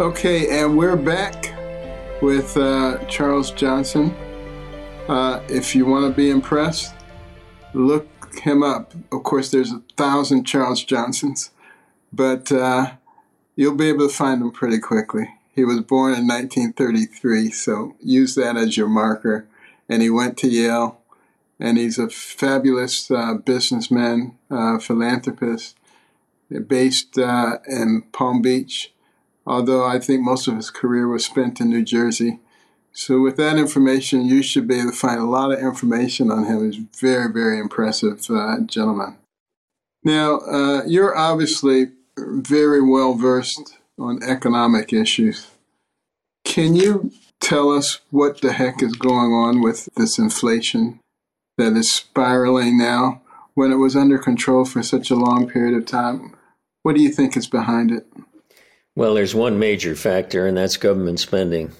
Okay, 0.00 0.48
and 0.60 0.78
we're 0.78 0.94
back 0.94 1.52
with 2.22 2.56
uh, 2.56 3.04
Charles 3.06 3.50
Johnson. 3.50 4.14
Uh, 5.08 5.42
if 5.48 5.74
you 5.74 5.86
want 5.86 6.08
to 6.08 6.16
be 6.16 6.30
impressed, 6.30 6.94
look 7.74 8.06
him 8.36 8.62
up. 8.62 8.94
Of 9.10 9.24
course, 9.24 9.50
there's 9.50 9.72
a 9.72 9.82
thousand 9.96 10.44
Charles 10.44 10.84
Johnsons, 10.84 11.50
but 12.12 12.52
uh, 12.52 12.92
you'll 13.56 13.74
be 13.74 13.88
able 13.88 14.06
to 14.06 14.14
find 14.14 14.40
him 14.40 14.52
pretty 14.52 14.78
quickly. 14.78 15.34
He 15.52 15.64
was 15.64 15.80
born 15.80 16.12
in 16.12 16.28
1933, 16.28 17.50
so 17.50 17.96
use 18.00 18.36
that 18.36 18.56
as 18.56 18.76
your 18.76 18.86
marker. 18.86 19.48
And 19.88 20.00
he 20.00 20.10
went 20.10 20.38
to 20.38 20.48
Yale, 20.48 21.00
and 21.58 21.76
he's 21.76 21.98
a 21.98 22.08
fabulous 22.08 23.10
uh, 23.10 23.34
businessman, 23.34 24.38
uh, 24.48 24.78
philanthropist, 24.78 25.76
based 26.68 27.18
uh, 27.18 27.58
in 27.66 28.02
Palm 28.12 28.40
Beach, 28.42 28.92
although 29.48 29.84
I 29.84 29.98
think 29.98 30.22
most 30.22 30.46
of 30.46 30.56
his 30.56 30.70
career 30.70 31.08
was 31.08 31.24
spent 31.24 31.60
in 31.60 31.70
New 31.70 31.84
Jersey. 31.84 32.38
So, 32.92 33.20
with 33.20 33.36
that 33.36 33.56
information, 33.56 34.26
you 34.26 34.42
should 34.42 34.66
be 34.66 34.80
able 34.80 34.90
to 34.90 34.96
find 34.96 35.20
a 35.20 35.24
lot 35.24 35.52
of 35.52 35.60
information 35.60 36.30
on 36.30 36.44
him. 36.44 36.70
He's 36.70 36.82
very, 37.00 37.32
very 37.32 37.58
impressive 37.58 38.28
uh, 38.30 38.60
gentleman. 38.60 39.16
Now, 40.04 40.38
uh, 40.40 40.82
you're 40.86 41.16
obviously 41.16 41.92
very 42.16 42.82
well 42.82 43.14
versed 43.14 43.78
on 43.98 44.22
economic 44.22 44.92
issues. 44.92 45.48
Can 46.44 46.74
you 46.74 47.12
tell 47.40 47.70
us 47.70 48.00
what 48.10 48.40
the 48.40 48.52
heck 48.52 48.82
is 48.82 48.94
going 48.94 49.32
on 49.32 49.62
with 49.62 49.88
this 49.96 50.18
inflation 50.18 51.00
that 51.56 51.74
is 51.74 51.92
spiraling 51.92 52.78
now 52.78 53.22
when 53.54 53.72
it 53.72 53.76
was 53.76 53.96
under 53.96 54.18
control 54.18 54.64
for 54.64 54.82
such 54.82 55.10
a 55.10 55.16
long 55.16 55.48
period 55.48 55.76
of 55.76 55.86
time? 55.86 56.34
What 56.82 56.96
do 56.96 57.02
you 57.02 57.10
think 57.10 57.36
is 57.36 57.46
behind 57.46 57.90
it? 57.90 58.06
Well, 58.98 59.14
there's 59.14 59.32
one 59.32 59.60
major 59.60 59.94
factor, 59.94 60.48
and 60.48 60.56
that's 60.56 60.76
government 60.76 61.20
spending. 61.20 61.70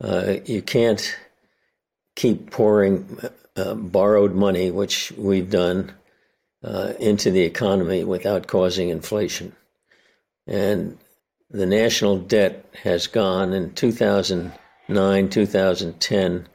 Uh, 0.00 0.36
you 0.44 0.62
can't 0.62 1.18
keep 2.14 2.52
pouring 2.52 3.18
uh, 3.56 3.74
borrowed 3.74 4.32
money, 4.32 4.70
which 4.70 5.10
we've 5.18 5.50
done, 5.50 5.92
uh, 6.62 6.92
into 7.00 7.32
the 7.32 7.42
economy 7.42 8.04
without 8.04 8.46
causing 8.46 8.88
inflation. 8.88 9.56
And 10.46 10.96
the 11.50 11.66
national 11.66 12.18
debt 12.18 12.66
has 12.84 13.08
gone 13.08 13.52
in 13.52 13.74
2009, 13.74 15.28
2010. 15.28 16.48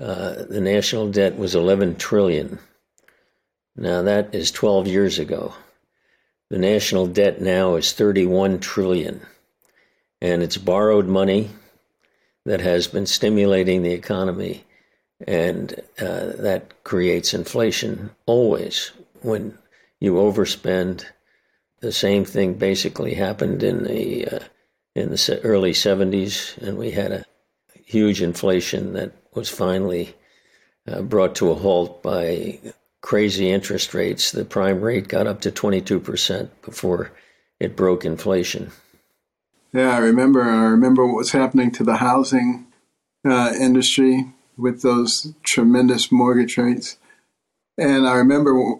Uh, 0.00 0.34
the 0.50 0.60
national 0.60 1.12
debt 1.12 1.38
was 1.38 1.54
11 1.54 1.94
trillion. 1.94 2.58
Now 3.76 4.02
that 4.02 4.34
is 4.34 4.50
12 4.50 4.88
years 4.88 5.20
ago. 5.20 5.54
The 6.48 6.58
national 6.58 7.08
debt 7.08 7.40
now 7.40 7.74
is 7.74 7.92
31 7.92 8.60
trillion, 8.60 9.20
and 10.20 10.42
it's 10.42 10.56
borrowed 10.56 11.06
money 11.06 11.50
that 12.44 12.60
has 12.60 12.86
been 12.86 13.06
stimulating 13.06 13.82
the 13.82 13.92
economy, 13.92 14.64
and 15.26 15.74
uh, 15.98 16.32
that 16.38 16.84
creates 16.84 17.34
inflation 17.34 18.10
always. 18.26 18.92
When 19.22 19.58
you 19.98 20.14
overspend, 20.14 21.04
the 21.80 21.90
same 21.90 22.24
thing 22.24 22.54
basically 22.54 23.14
happened 23.14 23.62
in 23.64 23.82
the 23.82 24.28
uh, 24.28 24.38
in 24.94 25.10
the 25.10 25.40
early 25.42 25.72
70s, 25.72 26.56
and 26.58 26.78
we 26.78 26.92
had 26.92 27.12
a 27.12 27.24
huge 27.84 28.22
inflation 28.22 28.94
that 28.94 29.12
was 29.34 29.50
finally 29.50 30.14
uh, 30.86 31.02
brought 31.02 31.34
to 31.36 31.50
a 31.50 31.54
halt 31.54 32.02
by 32.02 32.58
crazy 33.06 33.48
interest 33.48 33.94
rates. 33.94 34.32
The 34.32 34.44
prime 34.44 34.80
rate 34.80 35.06
got 35.06 35.28
up 35.28 35.40
to 35.42 35.52
22% 35.52 36.50
before 36.62 37.12
it 37.60 37.76
broke 37.76 38.04
inflation. 38.04 38.72
Yeah, 39.72 39.94
I 39.94 39.98
remember. 39.98 40.42
I 40.42 40.64
remember 40.64 41.06
what 41.06 41.16
was 41.16 41.30
happening 41.30 41.70
to 41.72 41.84
the 41.84 41.98
housing 41.98 42.66
uh, 43.24 43.52
industry 43.60 44.32
with 44.56 44.82
those 44.82 45.34
tremendous 45.44 46.10
mortgage 46.10 46.58
rates. 46.58 46.96
And 47.78 48.08
I 48.08 48.16
remember 48.16 48.74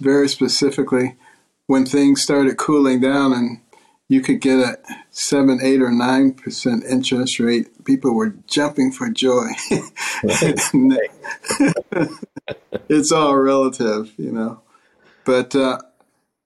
very 0.00 0.30
specifically 0.30 1.16
when 1.66 1.84
things 1.84 2.22
started 2.22 2.56
cooling 2.56 3.02
down 3.02 3.34
and 3.34 3.60
you 4.08 4.22
could 4.22 4.40
get 4.40 4.60
a 4.60 4.78
seven, 5.10 5.60
eight, 5.62 5.82
or 5.82 5.90
nine 5.90 6.32
percent 6.32 6.84
interest 6.84 7.38
rate, 7.38 7.84
people 7.84 8.14
were 8.14 8.34
jumping 8.46 8.92
for 8.92 9.10
joy. 9.10 9.48
it's 12.88 13.12
all 13.12 13.36
relative, 13.36 14.12
you 14.16 14.32
know. 14.32 14.60
But 15.24 15.54
uh, 15.54 15.78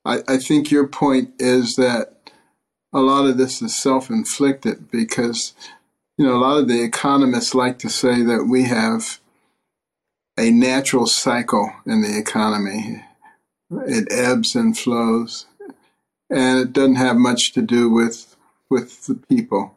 I, 0.04 0.20
I 0.28 0.36
think 0.38 0.70
your 0.70 0.86
point 0.86 1.32
is 1.38 1.74
that 1.76 2.30
a 2.92 3.00
lot 3.00 3.26
of 3.26 3.38
this 3.38 3.62
is 3.62 3.80
self 3.80 4.10
inflicted 4.10 4.90
because, 4.90 5.54
you 6.18 6.26
know, 6.26 6.36
a 6.36 6.42
lot 6.42 6.58
of 6.58 6.68
the 6.68 6.82
economists 6.82 7.54
like 7.54 7.78
to 7.80 7.88
say 7.88 8.22
that 8.22 8.46
we 8.50 8.64
have 8.64 9.20
a 10.38 10.50
natural 10.50 11.06
cycle 11.06 11.72
in 11.86 12.02
the 12.02 12.18
economy. 12.18 13.04
It 13.70 14.08
ebbs 14.10 14.54
and 14.54 14.76
flows, 14.76 15.46
and 16.28 16.60
it 16.60 16.72
doesn't 16.72 16.96
have 16.96 17.16
much 17.16 17.52
to 17.54 17.62
do 17.62 17.88
with 17.88 18.36
with 18.68 19.06
the 19.06 19.14
people. 19.14 19.76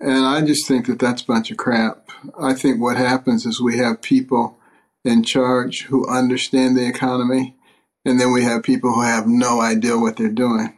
And 0.00 0.24
I 0.24 0.40
just 0.40 0.66
think 0.66 0.86
that 0.86 0.98
that's 0.98 1.22
a 1.22 1.26
bunch 1.26 1.50
of 1.50 1.58
crap. 1.58 2.08
I 2.40 2.54
think 2.54 2.80
what 2.80 2.96
happens 2.96 3.44
is 3.44 3.60
we 3.60 3.76
have 3.78 4.00
people 4.00 4.58
in 5.04 5.22
charge 5.22 5.82
who 5.84 6.08
understand 6.08 6.76
the 6.76 6.86
economy, 6.86 7.56
and 8.04 8.20
then 8.20 8.32
we 8.32 8.44
have 8.44 8.62
people 8.62 8.92
who 8.92 9.02
have 9.02 9.26
no 9.26 9.60
idea 9.60 9.98
what 9.98 10.16
they're 10.16 10.28
doing 10.28 10.76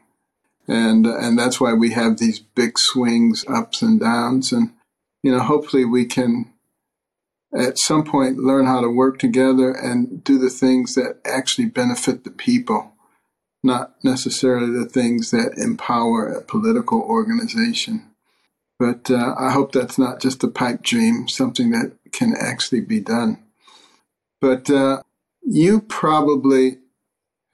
and 0.69 1.07
and 1.07 1.39
that's 1.39 1.61
why 1.61 1.73
we 1.73 1.91
have 1.91 2.19
these 2.19 2.39
big 2.39 2.73
swings, 2.77 3.45
ups 3.49 3.83
and 3.83 4.01
downs, 4.01 4.53
and 4.53 4.73
you 5.23 5.33
know, 5.33 5.41
hopefully 5.41 5.85
we 5.85 6.05
can 6.05 6.53
at 7.55 7.79
some 7.79 8.05
point 8.05 8.39
learn 8.39 8.67
how 8.67 8.81
to 8.81 8.89
work 8.89 9.19
together 9.19 9.73
and 9.73 10.25
do 10.25 10.39
the 10.39 10.51
things 10.51 10.95
that 10.95 11.21
actually 11.25 11.67
benefit 11.67 12.25
the 12.25 12.31
people, 12.31 12.95
not 13.63 13.95
necessarily 14.03 14.71
the 14.71 14.89
things 14.89 15.31
that 15.31 15.59
empower 15.59 16.29
a 16.29 16.43
political 16.43 17.03
organization. 17.03 18.09
But 18.79 19.11
uh, 19.11 19.35
I 19.39 19.53
hope 19.53 19.73
that's 19.73 19.99
not 19.99 20.21
just 20.21 20.43
a 20.43 20.49
pipe 20.49 20.83
dream, 20.83 21.29
something 21.29 21.71
that 21.71 21.93
can 22.11 22.35
actually 22.41 22.81
be 22.81 23.01
done. 23.01 23.43
But 24.43 24.69
uh, 24.69 25.05
you 25.43 25.83
probably 25.83 26.79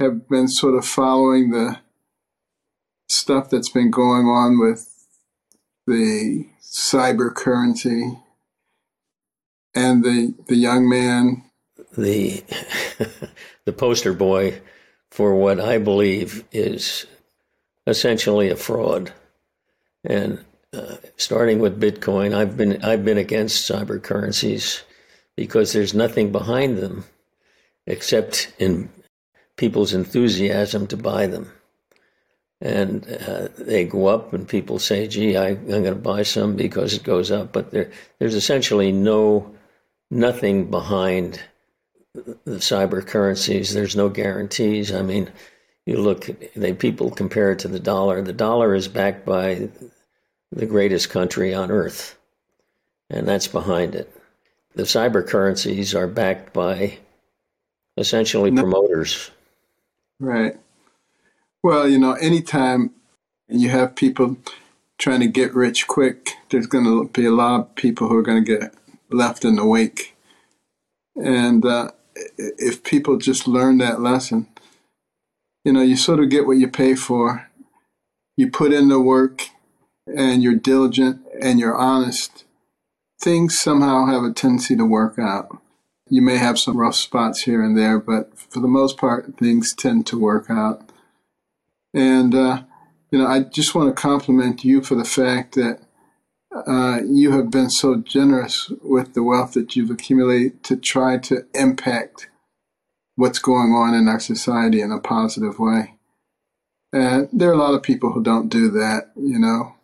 have 0.01 0.27
been 0.27 0.49
sort 0.49 0.75
of 0.75 0.87
following 0.87 1.51
the 1.51 1.81
stuff 3.09 3.51
that's 3.51 3.69
been 3.69 3.91
going 3.91 4.25
on 4.25 4.59
with 4.59 4.89
the 5.87 6.47
cyber 6.63 7.33
currency 7.33 8.19
and 9.75 10.03
the 10.03 10.35
the 10.47 10.57
young 10.57 10.89
man. 10.89 11.45
The 11.99 12.43
the 13.67 13.73
poster 13.75 14.15
boy 14.15 14.63
for 15.11 15.35
what 15.35 15.61
I 15.61 15.77
believe 15.77 16.43
is 16.53 17.05
essentially 17.87 18.49
a 18.49 18.57
fraud. 18.57 19.13
And 20.05 20.43
uh, 20.73 20.97
starting 21.19 21.59
with 21.59 21.81
Bitcoin 21.81 22.35
I've 22.35 22.57
been 22.57 22.83
I've 22.83 23.05
been 23.05 23.19
against 23.19 23.71
cyber 23.71 24.03
currencies 24.03 24.85
because 25.39 25.73
there's 25.73 25.95
nothing 25.95 26.33
behind 26.33 26.79
them 26.79 27.05
except 27.87 28.53
in 28.59 28.89
people's 29.57 29.95
enthusiasm 29.95 30.87
to 30.89 30.97
buy 30.97 31.27
them 31.27 31.51
and 32.61 33.07
uh, 33.27 33.49
they 33.57 33.85
go 33.85 34.07
up, 34.07 34.33
and 34.33 34.49
people 34.49 34.79
say, 34.79 35.07
"Gee, 35.07 35.37
I, 35.37 35.51
am 35.51 35.67
going 35.67 35.85
to 35.85 35.95
buy 35.95 36.23
some 36.23 36.57
because 36.57 36.95
it 36.95 37.05
goes 37.05 37.31
up." 37.31 37.53
But 37.53 37.71
there, 37.71 37.91
there's 38.19 38.35
essentially 38.35 38.91
no 38.91 39.55
nothing 40.11 40.71
behind 40.71 41.41
the 42.15 42.57
cyber 42.57 43.07
currencies. 43.07 43.73
There's 43.73 43.95
no 43.95 44.09
guarantees. 44.09 44.93
I 44.93 45.03
mean, 45.03 45.31
you 45.87 45.99
look, 45.99 46.29
they 46.57 46.73
people 46.73 47.11
compare 47.11 47.53
it 47.53 47.61
to 47.61 47.69
the 47.69 47.81
dollar. 47.81 48.23
The 48.23 48.33
dollar 48.33 48.75
is 48.75 48.89
backed 48.89 49.25
by 49.25 49.69
the 50.51 50.67
greatest 50.67 51.11
country 51.11 51.55
on 51.55 51.71
earth, 51.71 52.19
and 53.09 53.29
that's 53.29 53.47
behind 53.47 53.95
it. 53.95 54.13
The 54.79 54.85
cyber 54.85 55.27
currencies 55.27 55.93
are 55.93 56.07
backed 56.07 56.53
by 56.53 56.99
essentially 57.97 58.53
no. 58.53 58.63
promoters. 58.63 59.33
Right. 60.21 60.57
Well, 61.65 61.89
you 61.89 61.99
know, 61.99 62.13
anytime 62.13 62.95
you 63.49 63.71
have 63.71 63.97
people 63.97 64.37
trying 64.97 65.19
to 65.19 65.27
get 65.27 65.53
rich 65.53 65.89
quick, 65.89 66.31
there's 66.51 66.69
going 66.69 66.85
to 66.85 67.09
be 67.09 67.27
a 67.27 67.33
lot 67.33 67.59
of 67.59 67.75
people 67.75 68.09
who 68.09 68.17
are 68.19 68.23
going 68.23 68.45
to 68.45 68.59
get 68.59 68.73
left 69.11 69.45
in 69.45 69.57
the 69.57 69.67
wake. 69.67 70.15
And 71.17 71.65
uh, 71.65 71.91
if 72.37 72.85
people 72.85 73.17
just 73.17 73.49
learn 73.49 73.79
that 73.79 74.01
lesson, 74.01 74.47
you 75.65 75.73
know, 75.73 75.83
you 75.83 75.97
sort 75.97 76.21
of 76.21 76.31
get 76.31 76.47
what 76.47 76.59
you 76.59 76.69
pay 76.69 76.95
for. 76.95 77.51
You 78.37 78.49
put 78.49 78.73
in 78.73 78.91
the 78.91 79.01
work 79.01 79.49
and 80.07 80.41
you're 80.41 80.55
diligent 80.55 81.27
and 81.43 81.59
you're 81.59 81.77
honest. 81.77 82.45
Things 83.21 83.59
somehow 83.59 84.07
have 84.07 84.23
a 84.23 84.33
tendency 84.33 84.77
to 84.77 84.85
work 84.85 85.19
out. 85.19 85.49
You 86.09 86.23
may 86.23 86.37
have 86.37 86.59
some 86.59 86.77
rough 86.77 86.95
spots 86.95 87.43
here 87.43 87.63
and 87.63 87.77
there, 87.77 87.99
but 87.99 88.39
for 88.39 88.61
the 88.61 88.69
most 88.69 88.97
part, 88.97 89.37
things 89.37 89.75
tend 89.75 90.07
to 90.07 90.19
work 90.19 90.47
out. 90.49 90.91
And, 91.93 92.35
uh, 92.35 92.63
you 93.11 93.19
know, 93.19 93.27
I 93.27 93.41
just 93.41 93.75
want 93.75 93.95
to 93.95 94.01
compliment 94.01 94.65
you 94.65 94.83
for 94.83 94.95
the 94.95 95.05
fact 95.05 95.55
that 95.55 95.81
uh, 96.67 97.01
you 97.07 97.33
have 97.33 97.51
been 97.51 97.71
so 97.71 97.97
generous 97.97 98.71
with 98.83 99.15
the 99.15 99.23
wealth 99.23 99.53
that 99.53 99.77
you've 99.77 99.91
accumulated 99.91 100.63
to 100.65 100.77
try 100.77 101.19
to 101.19 101.47
impact 101.55 102.29
what's 103.17 103.39
going 103.39 103.73
on 103.73 103.95
in 103.95 104.09
our 104.09 104.21
society 104.21 104.81
in 104.81 104.93
a 104.93 105.01
positive 105.01 105.59
way. 105.59 105.95
And 106.93 107.29
there 107.33 107.51
are 107.51 107.55
a 107.55 107.59
lot 107.59 107.75
of 107.75 107.83
people 107.83 108.13
who 108.13 108.23
don't 108.23 108.49
do 108.49 108.71
that, 108.71 109.11
you 109.17 109.39
know. 109.39 109.75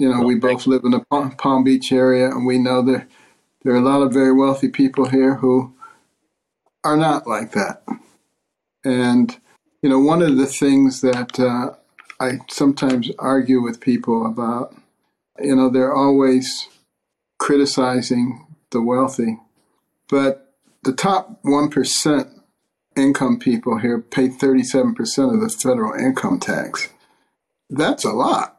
You 0.00 0.08
know, 0.08 0.22
we 0.22 0.36
both 0.36 0.66
live 0.66 0.80
in 0.84 0.92
the 0.92 1.04
Palm 1.36 1.62
Beach 1.62 1.92
area, 1.92 2.30
and 2.30 2.46
we 2.46 2.56
know 2.56 2.80
there 2.80 3.06
there 3.62 3.74
are 3.74 3.76
a 3.76 3.82
lot 3.82 4.00
of 4.00 4.14
very 4.14 4.32
wealthy 4.32 4.70
people 4.70 5.04
here 5.04 5.34
who 5.34 5.74
are 6.82 6.96
not 6.96 7.26
like 7.26 7.52
that. 7.52 7.82
And 8.82 9.38
you 9.82 9.90
know, 9.90 9.98
one 9.98 10.22
of 10.22 10.38
the 10.38 10.46
things 10.46 11.02
that 11.02 11.38
uh, 11.38 11.76
I 12.18 12.38
sometimes 12.48 13.10
argue 13.18 13.60
with 13.60 13.82
people 13.82 14.24
about, 14.24 14.74
you 15.38 15.54
know, 15.54 15.68
they're 15.68 15.94
always 15.94 16.66
criticizing 17.38 18.46
the 18.70 18.80
wealthy, 18.80 19.36
but 20.08 20.54
the 20.82 20.94
top 20.94 21.40
one 21.42 21.68
percent 21.68 22.28
income 22.96 23.38
people 23.38 23.76
here 23.78 23.98
pay 23.98 24.28
37% 24.28 25.34
of 25.34 25.40
the 25.42 25.50
federal 25.50 25.92
income 25.92 26.40
tax. 26.40 26.88
That's 27.68 28.06
a 28.06 28.12
lot. 28.12 28.56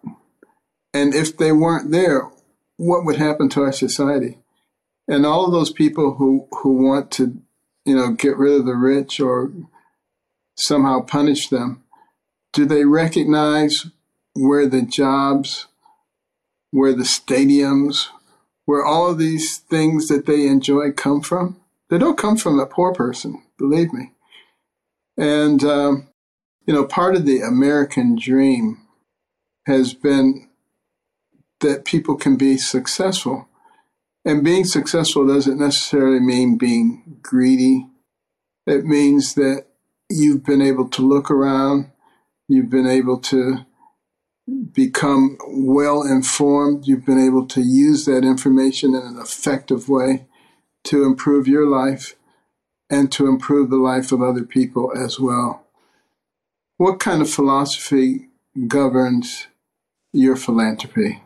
And 0.93 1.13
if 1.13 1.37
they 1.37 1.51
weren't 1.51 1.91
there, 1.91 2.29
what 2.77 3.05
would 3.05 3.17
happen 3.17 3.49
to 3.49 3.61
our 3.61 3.71
society? 3.71 4.39
And 5.07 5.25
all 5.25 5.45
of 5.45 5.51
those 5.51 5.71
people 5.71 6.15
who, 6.15 6.47
who 6.51 6.87
want 6.87 7.11
to, 7.11 7.41
you 7.85 7.95
know, 7.95 8.11
get 8.11 8.37
rid 8.37 8.53
of 8.53 8.65
the 8.65 8.75
rich 8.75 9.19
or 9.19 9.51
somehow 10.57 11.01
punish 11.01 11.49
them, 11.49 11.83
do 12.53 12.65
they 12.65 12.85
recognize 12.85 13.87
where 14.33 14.67
the 14.67 14.81
jobs, 14.81 15.67
where 16.71 16.93
the 16.93 17.03
stadiums, 17.03 18.07
where 18.65 18.85
all 18.85 19.09
of 19.09 19.17
these 19.17 19.57
things 19.57 20.07
that 20.07 20.25
they 20.25 20.47
enjoy 20.47 20.91
come 20.91 21.21
from? 21.21 21.59
They 21.89 21.97
don't 21.97 22.17
come 22.17 22.37
from 22.37 22.59
a 22.59 22.65
poor 22.65 22.93
person, 22.93 23.43
believe 23.57 23.91
me. 23.91 24.11
And, 25.17 25.63
um, 25.63 26.07
you 26.65 26.73
know, 26.73 26.85
part 26.85 27.15
of 27.15 27.25
the 27.25 27.41
American 27.41 28.15
dream 28.15 28.81
has 29.65 29.93
been 29.93 30.47
that 31.61 31.85
people 31.85 32.15
can 32.15 32.35
be 32.35 32.57
successful. 32.57 33.47
And 34.23 34.43
being 34.43 34.65
successful 34.65 35.25
doesn't 35.25 35.57
necessarily 35.57 36.19
mean 36.19 36.57
being 36.57 37.19
greedy. 37.21 37.87
It 38.67 38.85
means 38.85 39.33
that 39.35 39.65
you've 40.09 40.43
been 40.43 40.61
able 40.61 40.87
to 40.89 41.01
look 41.01 41.31
around, 41.31 41.91
you've 42.47 42.69
been 42.69 42.87
able 42.87 43.19
to 43.19 43.65
become 44.73 45.37
well 45.47 46.03
informed, 46.03 46.85
you've 46.85 47.05
been 47.05 47.19
able 47.23 47.47
to 47.47 47.61
use 47.61 48.05
that 48.05 48.23
information 48.23 48.93
in 48.93 49.01
an 49.01 49.19
effective 49.19 49.89
way 49.89 50.27
to 50.83 51.03
improve 51.03 51.47
your 51.47 51.67
life 51.67 52.15
and 52.89 53.11
to 53.13 53.27
improve 53.27 53.69
the 53.69 53.77
life 53.77 54.11
of 54.11 54.21
other 54.21 54.43
people 54.43 54.91
as 54.95 55.19
well. 55.19 55.65
What 56.77 56.99
kind 56.99 57.21
of 57.21 57.29
philosophy 57.29 58.29
governs 58.67 59.47
your 60.11 60.35
philanthropy? 60.35 61.21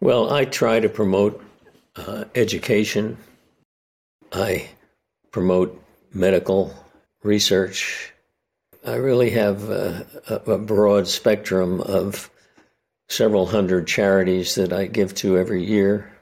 Well, 0.00 0.32
I 0.32 0.44
try 0.44 0.80
to 0.80 0.88
promote 0.88 1.42
uh, 1.96 2.24
education. 2.34 3.16
I 4.32 4.68
promote 5.32 5.82
medical 6.12 6.72
research. 7.22 8.12
I 8.86 8.94
really 8.94 9.30
have 9.30 9.68
a, 9.68 10.06
a, 10.46 10.58
broad 10.58 11.08
spectrum 11.08 11.80
of 11.80 12.30
several 13.08 13.46
hundred 13.46 13.86
charities 13.86 14.54
that 14.54 14.72
I 14.72 14.86
give 14.86 15.14
to 15.16 15.36
every 15.36 15.64
year. 15.64 16.12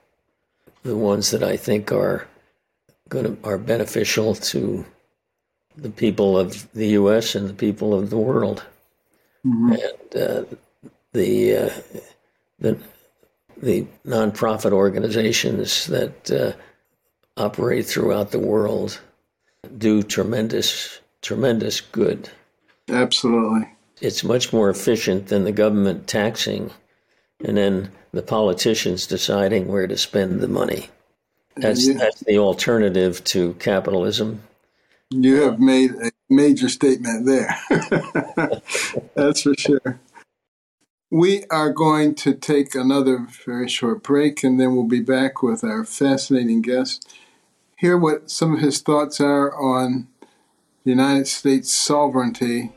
The 0.83 0.97
ones 0.97 1.31
that 1.33 1.43
I 1.43 1.57
think 1.57 1.93
are 1.93 2.27
going 3.09 3.37
to, 3.37 3.49
are 3.49 3.59
beneficial 3.59 4.35
to 4.35 4.87
the 5.77 5.91
people 5.91 6.39
of 6.39 6.73
the 6.73 6.89
U.S. 6.89 7.35
and 7.35 7.49
the 7.49 7.55
people 7.55 7.93
of 7.93 8.09
the 8.09 8.19
world. 8.19 8.65
Mm-hmm. 9.45 9.73
And 9.73 10.23
uh, 10.23 10.45
the 11.13 11.57
uh, 11.57 11.71
the 12.59 12.79
the 13.57 13.87
nonprofit 14.07 14.73
organizations 14.73 15.87
that 15.87 16.31
uh, 16.31 16.53
operate 17.37 17.87
throughout 17.87 18.31
the 18.31 18.39
world 18.39 19.01
do 19.77 20.03
tremendous 20.03 21.01
tremendous 21.23 21.81
good. 21.81 22.31
Absolutely, 22.89 23.69
it's 24.01 24.23
much 24.23 24.53
more 24.53 24.71
efficient 24.71 25.29
than 25.29 25.45
the 25.45 25.53
government 25.53 26.07
taxing, 26.07 26.71
and 27.45 27.57
then 27.57 27.91
the 28.13 28.23
politicians 28.23 29.07
deciding 29.07 29.69
where 29.69 29.87
to 29.87 29.97
spend 29.97 30.41
the 30.41 30.49
money. 30.49 30.89
That's 31.57 31.87
yeah. 31.87 31.95
that's 31.95 32.21
the 32.21 32.39
alternative 32.39 33.25
to 33.25 33.55
capitalism. 33.55 34.43
You 35.11 35.43
have 35.43 35.61
made 35.61 35.93
a 35.93 36.11
major 36.29 36.69
statement 36.69 37.27
there. 37.27 37.57
that's 39.15 39.43
for 39.43 39.55
sure. 39.57 40.01
We 41.11 41.45
are 41.51 41.71
going 41.71 42.17
to 42.17 42.35
take 42.35 42.75
another 42.75 43.29
very 43.45 43.69
short 43.69 44.03
break 44.03 44.43
and 44.43 44.59
then 44.59 44.75
we'll 44.75 44.89
be 44.89 45.01
back 45.01 45.41
with 45.41 45.63
our 45.63 45.85
fascinating 45.85 46.63
guest. 46.63 47.09
Hear 47.77 47.97
what 47.97 48.29
some 48.29 48.55
of 48.55 48.61
his 48.61 48.81
thoughts 48.81 49.21
are 49.21 49.55
on 49.55 50.09
the 50.83 50.91
United 50.91 51.29
States 51.29 51.73
sovereignty 51.73 52.73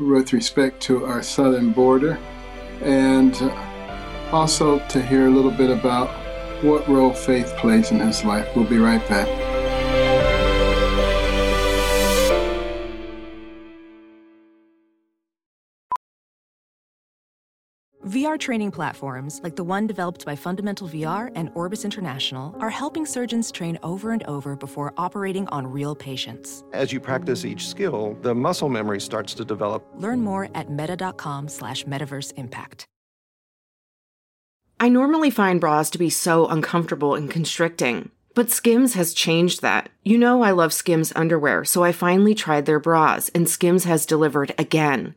with 0.00 0.32
respect 0.32 0.82
to 0.82 1.04
our 1.04 1.22
southern 1.22 1.72
border, 1.72 2.18
and 2.82 3.34
also 4.32 4.80
to 4.88 5.00
hear 5.00 5.28
a 5.28 5.30
little 5.30 5.52
bit 5.52 5.70
about 5.70 6.08
what 6.64 6.88
role 6.88 7.12
faith 7.12 7.54
plays 7.58 7.92
in 7.92 8.00
his 8.00 8.24
life. 8.24 8.48
We'll 8.56 8.64
be 8.64 8.78
right 8.78 9.06
back. 9.08 9.45
VR 18.06 18.38
training 18.38 18.70
platforms, 18.70 19.40
like 19.42 19.56
the 19.56 19.64
one 19.64 19.88
developed 19.88 20.24
by 20.24 20.36
Fundamental 20.36 20.88
VR 20.88 21.32
and 21.34 21.50
Orbis 21.56 21.84
International, 21.84 22.54
are 22.60 22.70
helping 22.70 23.04
surgeons 23.04 23.50
train 23.50 23.80
over 23.82 24.12
and 24.12 24.22
over 24.28 24.54
before 24.54 24.94
operating 24.96 25.48
on 25.48 25.66
real 25.66 25.96
patients. 25.96 26.62
As 26.72 26.92
you 26.92 27.00
practice 27.00 27.44
each 27.44 27.66
skill, 27.66 28.16
the 28.22 28.32
muscle 28.32 28.68
memory 28.68 29.00
starts 29.00 29.34
to 29.34 29.44
develop. 29.44 29.84
Learn 29.96 30.20
more 30.20 30.48
at 30.54 30.70
meta.com 30.70 31.48
slash 31.48 31.84
metaverse 31.84 32.32
impact. 32.36 32.86
I 34.78 34.88
normally 34.88 35.30
find 35.30 35.60
bras 35.60 35.90
to 35.90 35.98
be 35.98 36.10
so 36.10 36.46
uncomfortable 36.46 37.16
and 37.16 37.28
constricting, 37.28 38.10
but 38.36 38.50
Skims 38.50 38.94
has 38.94 39.14
changed 39.14 39.62
that. 39.62 39.88
You 40.04 40.16
know 40.16 40.42
I 40.42 40.52
love 40.52 40.72
Skims 40.72 41.12
underwear, 41.16 41.64
so 41.64 41.82
I 41.82 41.90
finally 41.90 42.36
tried 42.36 42.66
their 42.66 42.78
bras, 42.78 43.30
and 43.30 43.48
Skims 43.48 43.82
has 43.82 44.06
delivered 44.06 44.54
again. 44.58 45.16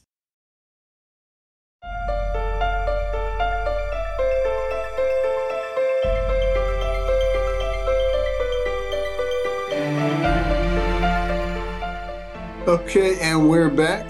Okay, 12.67 13.17
and 13.19 13.49
we're 13.49 13.71
back 13.71 14.07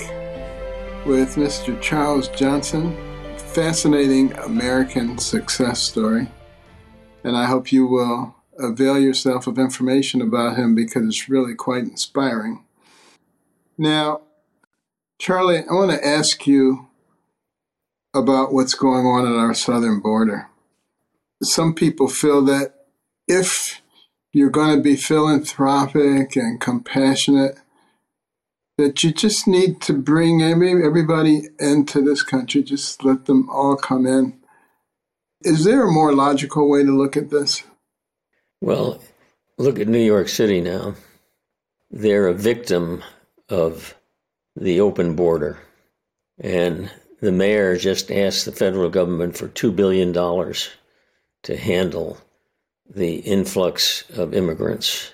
with 1.06 1.36
Mr. 1.36 1.80
Charles 1.80 2.28
Johnson. 2.28 2.98
Fascinating 3.38 4.34
American 4.40 5.18
success 5.20 5.80
story. 5.80 6.30
And 7.24 7.38
I 7.38 7.46
hope 7.46 7.72
you 7.72 7.88
will 7.88 8.36
avail 8.60 9.00
yourself 9.00 9.48
of 9.48 9.58
information 9.58 10.22
about 10.22 10.58
him 10.58 10.76
because 10.76 11.08
it's 11.08 11.30
really 11.30 11.56
quite 11.56 11.84
inspiring. 11.84 12.66
Now, 13.78 14.20
Charlie, 15.18 15.60
I 15.60 15.74
want 15.74 15.92
to 15.92 16.06
ask 16.06 16.46
you 16.46 16.90
about 18.14 18.52
what's 18.52 18.74
going 18.74 19.06
on 19.06 19.26
at 19.26 19.40
our 19.40 19.54
southern 19.54 20.02
border. 20.02 20.50
Some 21.42 21.74
people 21.74 22.10
feel 22.10 22.42
that 22.42 22.74
if 23.30 23.82
you're 24.34 24.50
going 24.50 24.76
to 24.76 24.84
be 24.84 24.98
philanthropic 24.98 26.36
and 26.36 26.60
compassionate, 26.60 27.58
that 28.82 29.04
you 29.04 29.14
just 29.14 29.48
need 29.48 29.82
to 29.82 29.94
bring 29.94 30.42
every, 30.42 30.86
everybody 30.86 31.48
into 31.60 32.02
this 32.02 32.24
country, 32.24 32.64
just 32.64 33.04
let 33.04 33.26
them 33.26 33.50
all 33.50 33.76
come 33.76 34.06
in. 34.06 34.40
Is 35.44 35.64
there 35.64 35.88
a 35.88 35.92
more 35.92 36.14
logical 36.14 36.70
way 36.70 36.84
to 36.84 36.92
look 36.92 37.18
at 37.18 37.30
this? 37.30 37.64
Well, 38.62 39.02
look 39.58 39.80
at 39.80 39.88
New 39.88 40.04
York 40.04 40.30
City 40.30 40.62
now. 40.62 40.96
They're 41.90 42.28
a 42.28 42.34
victim 42.34 43.04
of 43.50 43.96
the 44.56 44.80
open 44.80 45.16
border. 45.16 45.60
And 46.40 46.92
the 47.22 47.32
mayor 47.32 47.78
just 47.78 48.12
asked 48.12 48.46
the 48.46 48.52
federal 48.52 48.90
government 48.90 49.38
for 49.38 49.48
$2 49.48 49.76
billion 49.76 50.14
to 50.14 51.58
handle 51.58 52.18
the 52.90 53.16
influx 53.18 54.10
of 54.12 54.34
immigrants. 54.34 55.12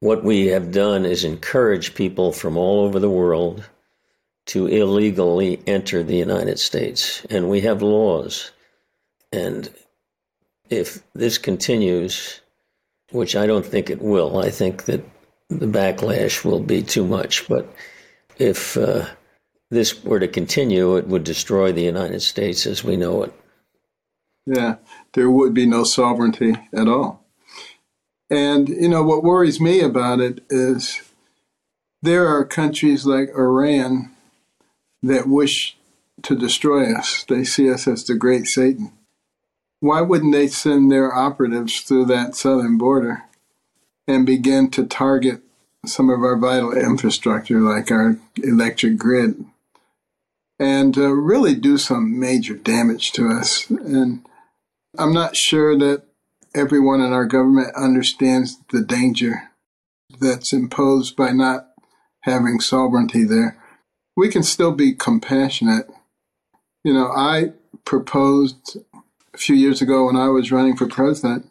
What 0.00 0.24
we 0.24 0.46
have 0.46 0.72
done 0.72 1.06
is 1.06 1.24
encourage 1.24 1.94
people 1.94 2.32
from 2.32 2.56
all 2.56 2.84
over 2.84 2.98
the 2.98 3.10
world 3.10 3.68
to 4.46 4.66
illegally 4.66 5.60
enter 5.66 6.02
the 6.02 6.16
United 6.16 6.58
States. 6.58 7.24
And 7.30 7.48
we 7.48 7.62
have 7.62 7.82
laws. 7.82 8.52
And 9.32 9.68
if 10.70 11.02
this 11.14 11.38
continues, 11.38 12.40
which 13.10 13.34
I 13.34 13.46
don't 13.46 13.66
think 13.66 13.90
it 13.90 14.02
will, 14.02 14.38
I 14.38 14.50
think 14.50 14.84
that 14.84 15.04
the 15.48 15.66
backlash 15.66 16.44
will 16.44 16.60
be 16.60 16.82
too 16.82 17.06
much. 17.06 17.48
But 17.48 17.72
if 18.38 18.76
uh, 18.76 19.06
this 19.70 20.04
were 20.04 20.20
to 20.20 20.28
continue, 20.28 20.96
it 20.96 21.08
would 21.08 21.24
destroy 21.24 21.72
the 21.72 21.82
United 21.82 22.20
States 22.20 22.66
as 22.66 22.84
we 22.84 22.96
know 22.96 23.22
it. 23.24 23.32
Yeah, 24.46 24.76
there 25.14 25.30
would 25.30 25.54
be 25.54 25.66
no 25.66 25.82
sovereignty 25.82 26.54
at 26.72 26.86
all. 26.86 27.25
And, 28.28 28.68
you 28.68 28.88
know, 28.88 29.02
what 29.02 29.22
worries 29.22 29.60
me 29.60 29.80
about 29.80 30.20
it 30.20 30.42
is 30.50 31.00
there 32.02 32.26
are 32.26 32.44
countries 32.44 33.06
like 33.06 33.28
Iran 33.30 34.10
that 35.02 35.28
wish 35.28 35.76
to 36.22 36.34
destroy 36.34 36.92
us. 36.92 37.24
They 37.28 37.44
see 37.44 37.70
us 37.70 37.86
as 37.86 38.04
the 38.04 38.14
great 38.14 38.46
Satan. 38.46 38.92
Why 39.80 40.00
wouldn't 40.00 40.32
they 40.32 40.48
send 40.48 40.90
their 40.90 41.14
operatives 41.14 41.80
through 41.80 42.06
that 42.06 42.34
southern 42.34 42.78
border 42.78 43.24
and 44.08 44.26
begin 44.26 44.70
to 44.70 44.86
target 44.86 45.42
some 45.84 46.10
of 46.10 46.20
our 46.22 46.36
vital 46.36 46.72
infrastructure, 46.72 47.60
like 47.60 47.90
our 47.90 48.18
electric 48.42 48.96
grid, 48.98 49.44
and 50.58 50.96
uh, 50.96 51.10
really 51.10 51.54
do 51.54 51.76
some 51.78 52.18
major 52.18 52.54
damage 52.54 53.12
to 53.12 53.28
us? 53.28 53.68
And 53.70 54.26
I'm 54.98 55.12
not 55.12 55.36
sure 55.36 55.76
that 55.78 56.05
everyone 56.56 57.00
in 57.00 57.12
our 57.12 57.26
government 57.26 57.74
understands 57.76 58.58
the 58.72 58.82
danger 58.82 59.50
that's 60.18 60.52
imposed 60.52 61.14
by 61.14 61.30
not 61.30 61.68
having 62.22 62.60
sovereignty 62.60 63.24
there. 63.24 63.56
We 64.16 64.28
can 64.28 64.42
still 64.42 64.72
be 64.72 64.94
compassionate. 64.94 65.88
You 66.82 66.94
know, 66.94 67.12
I 67.14 67.52
proposed 67.84 68.78
a 69.34 69.38
few 69.38 69.54
years 69.54 69.82
ago 69.82 70.06
when 70.06 70.16
I 70.16 70.28
was 70.28 70.50
running 70.50 70.76
for 70.76 70.86
president 70.86 71.46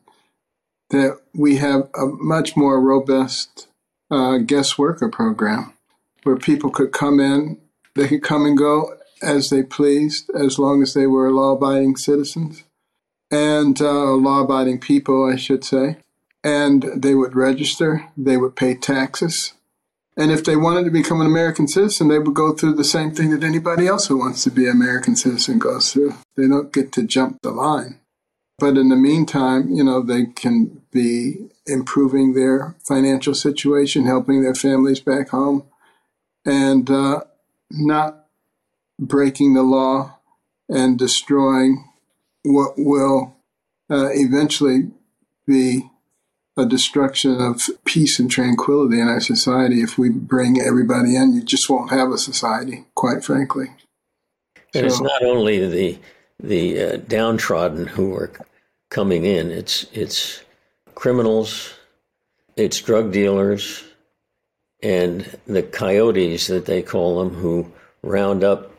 that 0.89 1.19
we 1.33 1.57
have 1.57 1.89
a 1.95 2.05
much 2.05 2.57
more 2.57 2.81
robust 2.81 3.67
uh, 4.09 4.37
guest 4.37 4.79
worker 4.79 5.09
program 5.09 5.73
where 6.23 6.35
people 6.35 6.69
could 6.69 6.91
come 6.91 7.19
in, 7.19 7.59
they 7.95 8.07
could 8.07 8.23
come 8.23 8.45
and 8.45 8.57
go 8.57 8.95
as 9.21 9.49
they 9.49 9.63
pleased 9.63 10.29
as 10.31 10.59
long 10.59 10.81
as 10.81 10.93
they 10.93 11.07
were 11.07 11.31
law 11.31 11.53
abiding 11.53 11.95
citizens 11.95 12.64
and 13.31 13.81
uh, 13.81 14.11
law 14.11 14.41
abiding 14.41 14.79
people, 14.79 15.29
I 15.31 15.35
should 15.35 15.63
say. 15.63 15.97
And 16.43 16.85
they 16.95 17.15
would 17.15 17.35
register, 17.35 18.05
they 18.15 18.37
would 18.37 18.55
pay 18.55 18.75
taxes. 18.75 19.53
And 20.17 20.31
if 20.31 20.43
they 20.45 20.55
wanted 20.55 20.85
to 20.85 20.91
become 20.91 21.19
an 21.19 21.27
American 21.27 21.67
citizen, 21.67 22.07
they 22.07 22.19
would 22.19 22.35
go 22.35 22.53
through 22.53 22.75
the 22.75 22.83
same 22.83 23.13
thing 23.13 23.31
that 23.31 23.43
anybody 23.43 23.87
else 23.87 24.07
who 24.07 24.17
wants 24.17 24.43
to 24.43 24.51
be 24.51 24.65
an 24.65 24.71
American 24.71 25.15
citizen 25.15 25.59
goes 25.59 25.91
through. 25.91 26.13
They 26.37 26.47
don't 26.47 26.71
get 26.71 26.91
to 26.93 27.03
jump 27.03 27.41
the 27.41 27.51
line. 27.51 27.99
But 28.57 28.77
in 28.77 28.87
the 28.87 28.95
meantime, 28.95 29.69
you 29.69 29.83
know, 29.83 30.01
they 30.01 30.27
can 30.27 30.81
be 30.91 31.49
improving 31.65 32.33
their 32.33 32.75
financial 32.87 33.33
situation, 33.33 34.05
helping 34.05 34.41
their 34.41 34.55
families 34.55 35.01
back 35.01 35.29
home, 35.29 35.65
and 36.45 36.89
uh, 36.89 37.21
not 37.69 38.27
breaking 38.97 39.55
the 39.55 39.63
law 39.63 40.19
and 40.69 40.97
destroying 40.97 41.89
what 42.45 42.73
will 42.77 43.35
uh, 43.89 44.09
eventually 44.11 44.91
be 45.45 45.89
a 46.57 46.65
destruction 46.65 47.41
of 47.41 47.61
peace 47.83 48.19
and 48.19 48.31
tranquility 48.31 48.99
in 48.99 49.07
our 49.07 49.19
society 49.19 49.81
if 49.81 49.97
we 49.97 50.09
bring 50.09 50.61
everybody 50.61 51.15
in. 51.15 51.33
You 51.33 51.43
just 51.43 51.69
won't 51.69 51.91
have 51.91 52.11
a 52.11 52.17
society, 52.17 52.85
quite 52.95 53.23
frankly. 53.23 53.71
And 54.73 54.81
so, 54.81 54.85
it's 54.85 55.01
not 55.01 55.23
only 55.23 55.67
the 55.67 55.99
the 56.41 56.81
uh, 56.81 56.97
downtrodden 56.97 57.87
who 57.87 58.13
are 58.15 58.31
coming 58.89 59.25
in; 59.25 59.51
it's 59.51 59.85
it's 59.93 60.43
criminals, 60.95 61.73
it's 62.55 62.81
drug 62.81 63.11
dealers, 63.11 63.83
and 64.81 65.37
the 65.45 65.63
coyotes 65.63 66.47
that 66.47 66.65
they 66.65 66.81
call 66.81 67.19
them, 67.19 67.35
who 67.35 67.71
round 68.01 68.43
up 68.43 68.71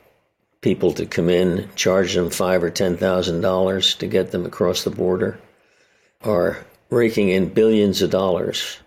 people 0.61 0.93
to 0.93 1.07
come 1.07 1.29
in, 1.29 1.69
charge 1.77 2.15
them 2.15 2.31
five 2.31 2.63
or 2.63 2.71
ten 2.71 2.97
thousand 2.97 3.41
dollars 3.41 3.95
to 3.97 4.07
get 4.07 4.31
them 4.31 4.47
across 4.47 4.85
the 4.85 4.91
border, 4.91 5.39
are 6.23 6.65
raking 6.91 7.29
in 7.29 7.49
billions 7.49 8.03
of 8.03 8.11
dollars. 8.11 8.79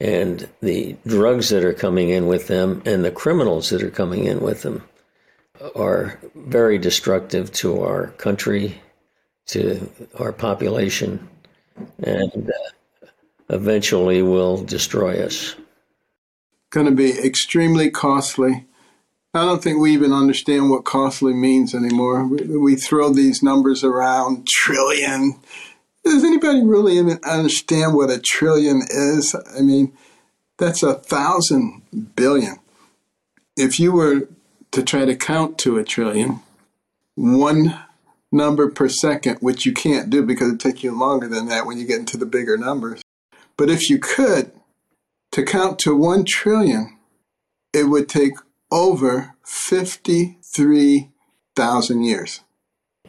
And 0.00 0.48
the 0.60 0.96
drugs 1.06 1.48
that 1.50 1.64
are 1.64 1.72
coming 1.72 2.10
in 2.10 2.26
with 2.26 2.48
them 2.48 2.82
and 2.84 3.04
the 3.04 3.10
criminals 3.10 3.70
that 3.70 3.82
are 3.82 3.90
coming 3.90 4.24
in 4.24 4.40
with 4.40 4.62
them 4.62 4.82
are 5.76 6.18
very 6.34 6.78
destructive 6.78 7.52
to 7.52 7.80
our 7.82 8.08
country, 8.18 8.82
to 9.46 9.88
our 10.18 10.32
population, 10.32 11.28
and 12.02 12.50
uh, 12.50 13.06
eventually 13.50 14.20
will 14.20 14.62
destroy 14.62 15.24
us. 15.24 15.54
Going 16.70 16.86
to 16.86 16.92
be 16.92 17.18
extremely 17.18 17.88
costly 17.90 18.66
I 19.34 19.44
don't 19.44 19.60
think 19.60 19.80
we 19.80 19.92
even 19.92 20.12
understand 20.12 20.70
what 20.70 20.84
costly 20.84 21.34
means 21.34 21.74
anymore. 21.74 22.24
We, 22.24 22.56
we 22.56 22.76
throw 22.76 23.12
these 23.12 23.42
numbers 23.42 23.82
around, 23.82 24.46
trillion. 24.46 25.40
Does 26.04 26.22
anybody 26.22 26.62
really 26.64 26.98
even 26.98 27.18
understand 27.24 27.94
what 27.94 28.10
a 28.10 28.20
trillion 28.20 28.82
is? 28.88 29.34
I 29.56 29.62
mean, 29.62 29.92
that's 30.58 30.84
a 30.84 30.94
thousand 30.94 31.82
billion. 32.14 32.56
If 33.56 33.80
you 33.80 33.92
were 33.92 34.28
to 34.70 34.82
try 34.84 35.04
to 35.04 35.16
count 35.16 35.58
to 35.58 35.78
a 35.78 35.84
trillion, 35.84 36.40
one 37.16 37.76
number 38.30 38.70
per 38.70 38.88
second, 38.88 39.38
which 39.38 39.66
you 39.66 39.72
can't 39.72 40.10
do 40.10 40.22
because 40.22 40.52
it 40.52 40.60
takes 40.60 40.84
you 40.84 40.96
longer 40.96 41.26
than 41.26 41.46
that 41.46 41.66
when 41.66 41.78
you 41.78 41.86
get 41.86 41.98
into 41.98 42.16
the 42.16 42.26
bigger 42.26 42.56
numbers. 42.56 43.02
But 43.56 43.70
if 43.70 43.90
you 43.90 43.98
could, 43.98 44.52
to 45.32 45.44
count 45.44 45.80
to 45.80 45.96
one 45.96 46.24
trillion, 46.24 46.96
it 47.72 47.84
would 47.84 48.08
take 48.08 48.34
over 48.74 49.34
53,000 49.44 52.02
years. 52.02 52.40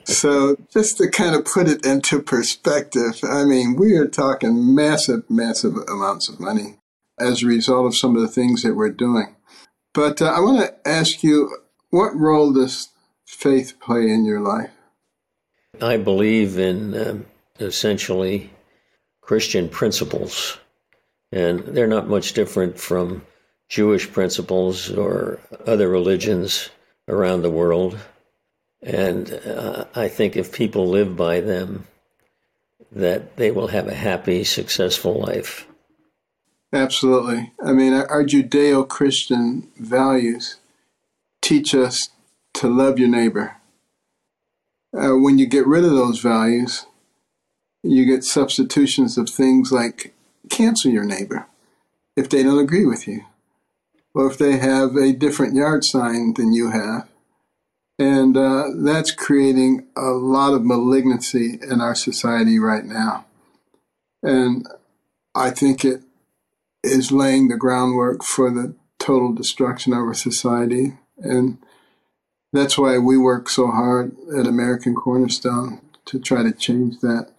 So, 0.03 0.57
just 0.71 0.99
to 0.99 1.09
kind 1.09 1.35
of 1.35 1.45
put 1.45 1.67
it 1.67 1.83
into 1.83 2.21
perspective, 2.21 3.21
I 3.23 3.43
mean, 3.43 3.75
we 3.75 3.95
are 3.95 4.07
talking 4.07 4.75
massive, 4.75 5.27
massive 5.31 5.77
amounts 5.89 6.29
of 6.29 6.39
money 6.39 6.77
as 7.19 7.41
a 7.41 7.47
result 7.47 7.87
of 7.87 7.97
some 7.97 8.15
of 8.15 8.21
the 8.21 8.27
things 8.27 8.61
that 8.61 8.75
we're 8.75 8.91
doing. 8.91 9.35
But 9.93 10.21
uh, 10.21 10.25
I 10.25 10.41
want 10.41 10.59
to 10.59 10.75
ask 10.87 11.23
you 11.23 11.57
what 11.89 12.15
role 12.15 12.53
does 12.53 12.89
faith 13.25 13.79
play 13.79 14.07
in 14.09 14.25
your 14.25 14.41
life? 14.41 14.69
I 15.81 15.97
believe 15.97 16.59
in 16.59 16.93
uh, 16.93 17.17
essentially 17.59 18.51
Christian 19.21 19.69
principles, 19.69 20.59
and 21.31 21.61
they're 21.61 21.87
not 21.87 22.07
much 22.07 22.33
different 22.33 22.79
from 22.79 23.23
Jewish 23.69 24.11
principles 24.11 24.91
or 24.91 25.39
other 25.65 25.89
religions 25.89 26.69
around 27.07 27.41
the 27.41 27.49
world. 27.49 27.97
And 28.81 29.31
uh, 29.45 29.85
I 29.95 30.07
think 30.07 30.35
if 30.35 30.51
people 30.51 30.87
live 30.87 31.15
by 31.15 31.41
them, 31.41 31.87
that 32.91 33.37
they 33.37 33.51
will 33.51 33.67
have 33.67 33.87
a 33.87 33.95
happy, 33.95 34.43
successful 34.43 35.19
life. 35.19 35.67
Absolutely. 36.71 37.51
I 37.63 37.71
mean, 37.71 37.93
our 37.93 38.23
Judeo 38.23 38.87
Christian 38.87 39.69
values 39.77 40.57
teach 41.41 41.73
us 41.73 42.09
to 42.53 42.67
love 42.67 42.99
your 42.99 43.09
neighbor. 43.09 43.57
Uh, 44.95 45.15
when 45.17 45.37
you 45.39 45.45
get 45.45 45.67
rid 45.67 45.83
of 45.83 45.91
those 45.91 46.19
values, 46.19 46.85
you 47.83 48.05
get 48.05 48.23
substitutions 48.23 49.17
of 49.17 49.29
things 49.29 49.71
like 49.71 50.13
cancel 50.49 50.91
your 50.91 51.03
neighbor 51.03 51.47
if 52.15 52.29
they 52.29 52.43
don't 52.43 52.59
agree 52.59 52.85
with 52.85 53.07
you 53.07 53.25
or 54.15 54.31
if 54.31 54.37
they 54.37 54.57
have 54.57 54.95
a 54.95 55.11
different 55.11 55.53
yard 55.53 55.83
sign 55.83 56.33
than 56.35 56.53
you 56.53 56.71
have. 56.71 57.07
And 57.99 58.35
uh, 58.35 58.69
that's 58.77 59.11
creating 59.11 59.87
a 59.95 60.09
lot 60.11 60.53
of 60.53 60.65
malignancy 60.65 61.59
in 61.61 61.81
our 61.81 61.95
society 61.95 62.57
right 62.57 62.85
now. 62.85 63.25
And 64.23 64.65
I 65.35 65.51
think 65.51 65.85
it 65.85 66.01
is 66.83 67.11
laying 67.11 67.49
the 67.49 67.57
groundwork 67.57 68.23
for 68.23 68.49
the 68.49 68.75
total 68.99 69.33
destruction 69.33 69.93
of 69.93 69.99
our 69.99 70.13
society. 70.13 70.97
And 71.17 71.57
that's 72.53 72.77
why 72.77 72.97
we 72.97 73.17
work 73.17 73.49
so 73.49 73.67
hard 73.67 74.15
at 74.37 74.47
American 74.47 74.95
Cornerstone 74.95 75.81
to 76.05 76.19
try 76.19 76.41
to 76.43 76.51
change 76.51 76.99
that. 77.01 77.31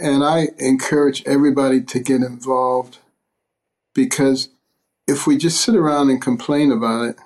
And 0.00 0.24
I 0.24 0.48
encourage 0.58 1.22
everybody 1.26 1.82
to 1.82 2.00
get 2.00 2.22
involved 2.22 2.98
because 3.94 4.48
if 5.10 5.26
we 5.26 5.36
just 5.36 5.60
sit 5.60 5.74
around 5.74 6.08
and 6.10 6.22
complain 6.22 6.70
about 6.70 7.04
it, 7.04 7.16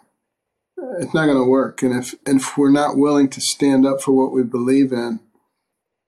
it's 0.98 1.14
not 1.14 1.26
going 1.26 1.36
to 1.36 1.48
work. 1.48 1.82
And 1.82 1.94
if, 1.94 2.14
and 2.26 2.40
if 2.40 2.56
we're 2.56 2.70
not 2.70 2.96
willing 2.96 3.28
to 3.30 3.40
stand 3.40 3.86
up 3.86 4.00
for 4.00 4.12
what 4.12 4.32
we 4.32 4.42
believe 4.42 4.92
in, 4.92 5.20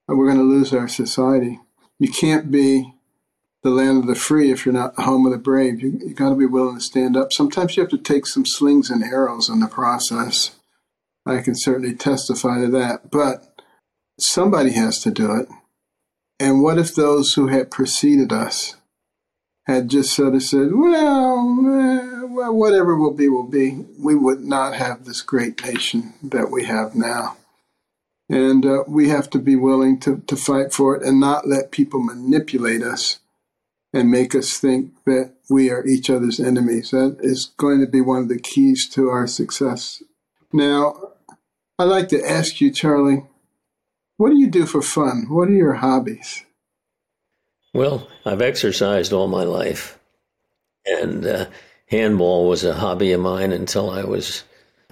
we're 0.09 0.27
going 0.27 0.39
to 0.39 0.43
lose 0.43 0.73
our 0.73 0.89
society. 0.89 1.61
You 1.99 2.11
can't 2.11 2.51
be 2.51 2.95
the 3.63 3.71
land 3.71 3.99
of 3.99 4.07
the 4.07 4.15
free 4.15 4.51
if 4.51 4.65
you're 4.65 4.73
not 4.73 4.97
the 4.97 5.03
home 5.03 5.27
of 5.27 5.33
the 5.33 5.39
brave. 5.39 5.83
You, 5.83 5.99
you 6.05 6.15
got 6.15 6.31
to 6.31 6.37
be 6.37 6.47
willing 6.47 6.77
to 6.77 6.81
stand 6.81 7.17
up. 7.17 7.33
Sometimes 7.33 7.77
you 7.77 7.83
have 7.83 7.91
to 7.91 7.99
take 7.99 8.27
some 8.27 8.47
slings 8.47 8.91
and 8.91 9.03
arrows 9.03 9.49
in 9.49 9.61
the 9.61 9.67
process. 9.67 10.57
I 11.27 11.41
can 11.41 11.55
certainly 11.57 11.95
testify 11.95 12.61
to 12.61 12.69
that. 12.69 13.11
But 13.11 13.61
somebody 14.19 14.73
has 14.73 15.01
to 15.01 15.11
do 15.11 15.35
it. 15.35 15.49
And 16.39 16.63
what 16.63 16.79
if 16.79 16.95
those 16.95 17.35
who 17.35 17.49
had 17.49 17.71
preceded 17.71 18.33
us 18.33 18.77
had 19.67 19.89
just 19.89 20.15
sort 20.15 20.35
of 20.35 20.43
said, 20.43 20.69
well, 20.73 21.59
eh, 21.67 22.23
well, 22.25 22.55
whatever 22.55 22.97
will 22.97 23.15
be, 23.15 23.29
will 23.29 23.49
be, 23.49 23.85
we 23.99 24.15
would 24.15 24.41
not 24.41 24.75
have 24.75 25.05
this 25.05 25.23
great 25.23 25.65
nation 25.65 26.15
that 26.23 26.51
we 26.51 26.65
have 26.65 26.95
now. 26.95 27.37
And 28.29 28.65
uh, 28.65 28.85
we 28.87 29.09
have 29.09 29.29
to 29.31 29.39
be 29.39 29.57
willing 29.57 29.99
to, 30.01 30.23
to 30.27 30.37
fight 30.37 30.73
for 30.73 30.97
it 30.97 31.03
and 31.03 31.21
not 31.21 31.49
let 31.49 31.71
people 31.71 32.01
manipulate 32.01 32.83
us 32.83 33.19
and 33.93 34.11
make 34.11 34.35
us 34.35 34.59
think 34.59 34.93
that 35.05 35.33
we 35.49 35.71
are 35.71 35.85
each 35.87 36.11
other's 36.11 36.39
enemies. 36.39 36.91
That 36.91 37.19
is 37.21 37.47
going 37.57 37.81
to 37.81 37.87
be 37.87 38.01
one 38.01 38.23
of 38.23 38.29
the 38.29 38.39
keys 38.39 38.89
to 38.91 39.09
our 39.09 39.27
success. 39.27 40.03
Now, 40.53 41.13
I'd 41.79 41.85
like 41.85 42.09
to 42.09 42.25
ask 42.25 42.61
you, 42.61 42.71
Charlie, 42.73 43.25
what 44.17 44.31
do 44.31 44.39
you 44.39 44.49
do 44.49 44.65
for 44.65 44.83
fun? 44.83 45.27
What 45.29 45.49
are 45.49 45.53
your 45.53 45.75
hobbies? 45.75 46.46
Well, 47.77 48.09
I've 48.25 48.41
exercised 48.41 49.13
all 49.13 49.29
my 49.29 49.45
life, 49.45 49.99
and 50.87 51.27
uh, 51.27 51.47
handball 51.89 52.49
was 52.49 52.65
a 52.65 52.73
hobby 52.73 53.13
of 53.13 53.21
mine 53.21 53.53
until 53.53 53.91
I 53.91 54.03
was 54.03 54.45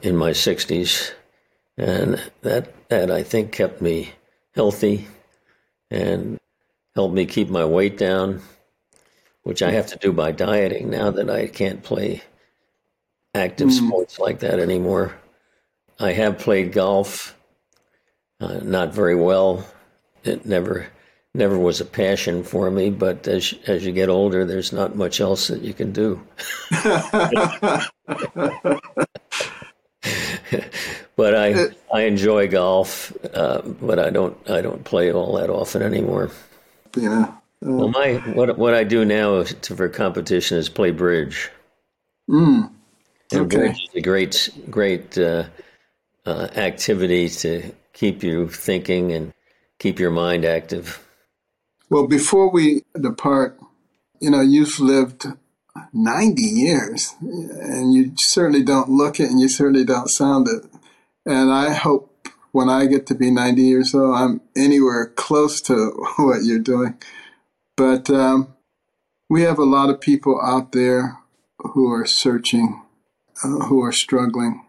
in 0.02 0.18
my 0.18 0.32
60s, 0.32 1.10
and 1.78 2.20
that 2.42 2.74
that 2.90 3.10
I 3.10 3.22
think 3.22 3.52
kept 3.52 3.80
me 3.80 4.12
healthy 4.54 5.08
and 5.90 6.38
helped 6.94 7.14
me 7.14 7.24
keep 7.24 7.48
my 7.48 7.64
weight 7.64 7.96
down, 7.96 8.42
which 9.44 9.62
I 9.62 9.70
have 9.70 9.86
to 9.86 9.96
do 9.96 10.12
by 10.12 10.32
dieting 10.32 10.90
now 10.90 11.10
that 11.10 11.30
I 11.30 11.46
can't 11.46 11.82
play 11.82 12.22
active 13.34 13.68
mm. 13.68 13.86
sports 13.86 14.18
like 14.18 14.40
that 14.40 14.60
anymore. 14.60 15.14
I 15.98 16.12
have 16.12 16.38
played 16.38 16.74
golf, 16.74 17.34
uh, 18.40 18.58
not 18.62 18.92
very 18.92 19.16
well. 19.16 19.66
It 20.22 20.44
never 20.44 20.88
never 21.34 21.58
was 21.58 21.80
a 21.80 21.84
passion 21.84 22.44
for 22.44 22.70
me, 22.70 22.90
but 22.90 23.26
as 23.26 23.54
as 23.66 23.84
you 23.84 23.92
get 23.92 24.08
older, 24.08 24.44
there's 24.44 24.72
not 24.72 24.96
much 24.96 25.20
else 25.20 25.48
that 25.48 25.62
you 25.62 25.74
can 25.74 25.92
do. 25.92 26.22
but 31.16 31.34
I 31.34 31.68
I 31.92 32.02
enjoy 32.02 32.48
golf, 32.48 33.12
uh, 33.34 33.62
but 33.62 33.98
I 33.98 34.10
don't 34.10 34.36
I 34.48 34.60
don't 34.60 34.84
play 34.84 35.12
all 35.12 35.36
that 35.36 35.50
often 35.50 35.82
anymore. 35.82 36.30
Yeah. 36.96 37.32
Uh, 37.64 37.72
well, 37.72 37.88
my 37.88 38.14
what 38.34 38.56
what 38.56 38.74
I 38.74 38.84
do 38.84 39.04
now 39.04 39.42
to, 39.42 39.76
for 39.76 39.88
competition 39.88 40.58
is 40.58 40.68
play 40.68 40.90
bridge. 40.90 41.50
Mm, 42.30 42.70
okay. 43.32 43.38
And 43.38 43.50
bridge 43.50 43.88
is 43.88 43.94
a 43.94 44.00
great 44.00 44.50
great 44.70 45.18
uh, 45.18 45.44
uh, 46.26 46.48
activity 46.54 47.28
to 47.28 47.72
keep 47.92 48.22
you 48.22 48.48
thinking 48.48 49.12
and 49.12 49.32
keep 49.78 49.98
your 49.98 50.10
mind 50.10 50.44
active. 50.44 51.00
Well, 51.94 52.08
before 52.08 52.50
we 52.50 52.82
depart, 53.00 53.56
you 54.18 54.28
know, 54.28 54.40
you've 54.40 54.80
lived 54.80 55.26
90 55.92 56.42
years 56.42 57.14
and 57.20 57.94
you 57.94 58.14
certainly 58.16 58.64
don't 58.64 58.88
look 58.88 59.20
it 59.20 59.30
and 59.30 59.38
you 59.38 59.48
certainly 59.48 59.84
don't 59.84 60.10
sound 60.10 60.48
it. 60.48 60.64
And 61.24 61.52
I 61.52 61.72
hope 61.72 62.26
when 62.50 62.68
I 62.68 62.86
get 62.86 63.06
to 63.06 63.14
be 63.14 63.30
90 63.30 63.62
years 63.62 63.94
old, 63.94 64.16
I'm 64.16 64.40
anywhere 64.56 65.12
close 65.14 65.60
to 65.68 65.92
what 66.16 66.42
you're 66.42 66.58
doing. 66.58 66.98
But 67.76 68.10
um, 68.10 68.56
we 69.30 69.42
have 69.42 69.60
a 69.60 69.64
lot 69.64 69.88
of 69.88 70.00
people 70.00 70.40
out 70.42 70.72
there 70.72 71.20
who 71.58 71.92
are 71.92 72.06
searching, 72.06 72.82
uh, 73.44 73.66
who 73.66 73.80
are 73.84 73.92
struggling, 73.92 74.64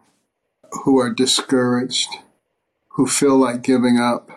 who 0.84 1.00
are 1.00 1.12
discouraged, 1.12 2.18
who 2.90 3.08
feel 3.08 3.36
like 3.36 3.62
giving 3.62 3.98
up 3.98 4.35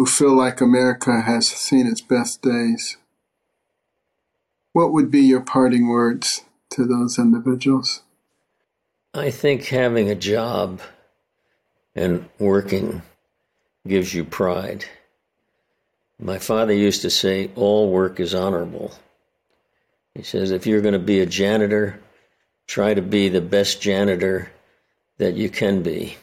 who 0.00 0.06
feel 0.06 0.34
like 0.34 0.62
America 0.62 1.20
has 1.20 1.46
seen 1.46 1.86
its 1.86 2.00
best 2.00 2.40
days. 2.40 2.96
What 4.72 4.94
would 4.94 5.10
be 5.10 5.20
your 5.20 5.42
parting 5.42 5.88
words 5.88 6.46
to 6.70 6.86
those 6.86 7.18
individuals? 7.18 8.00
I 9.12 9.30
think 9.30 9.66
having 9.66 10.08
a 10.08 10.14
job 10.14 10.80
and 11.94 12.26
working 12.38 13.02
gives 13.86 14.14
you 14.14 14.24
pride. 14.24 14.86
My 16.18 16.38
father 16.38 16.72
used 16.72 17.02
to 17.02 17.10
say, 17.10 17.50
All 17.54 17.90
work 17.90 18.20
is 18.20 18.34
honorable. 18.34 18.94
He 20.14 20.22
says, 20.22 20.50
If 20.50 20.66
you're 20.66 20.80
going 20.80 20.94
to 20.94 20.98
be 20.98 21.20
a 21.20 21.26
janitor, 21.26 22.00
try 22.66 22.94
to 22.94 23.02
be 23.02 23.28
the 23.28 23.42
best 23.42 23.82
janitor 23.82 24.50
that 25.18 25.34
you 25.34 25.50
can 25.50 25.82
be. 25.82 26.16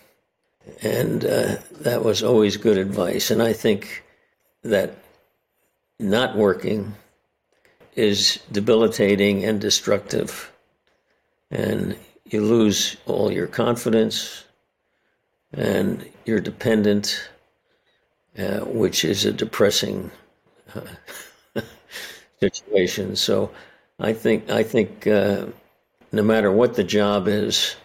And 0.82 1.26
uh, 1.26 1.56
that 1.82 2.04
was 2.04 2.24
always 2.24 2.58
good 2.58 2.78
advice. 2.78 3.32
And 3.32 3.42
I 3.42 3.54
think 3.54 4.04
that 4.64 4.96
not 6.00 6.36
working 6.36 6.94
is 7.96 8.40
debilitating 8.52 9.44
and 9.44 9.60
destructive. 9.60 10.52
And 11.50 11.98
you 12.26 12.42
lose 12.42 12.98
all 13.06 13.32
your 13.32 13.48
confidence 13.48 14.44
and 15.54 16.08
you're 16.26 16.42
dependent, 16.42 17.30
uh, 18.38 18.60
which 18.60 19.06
is 19.06 19.26
a 19.26 19.32
depressing 19.32 20.12
uh, 20.76 21.62
situation. 22.40 23.16
So 23.16 23.50
I 24.00 24.14
think, 24.14 24.50
I 24.52 24.62
think 24.64 25.08
uh, 25.08 25.48
no 26.12 26.22
matter 26.22 26.52
what 26.52 26.76
the 26.76 26.84
job 26.84 27.28
is, 27.28 27.76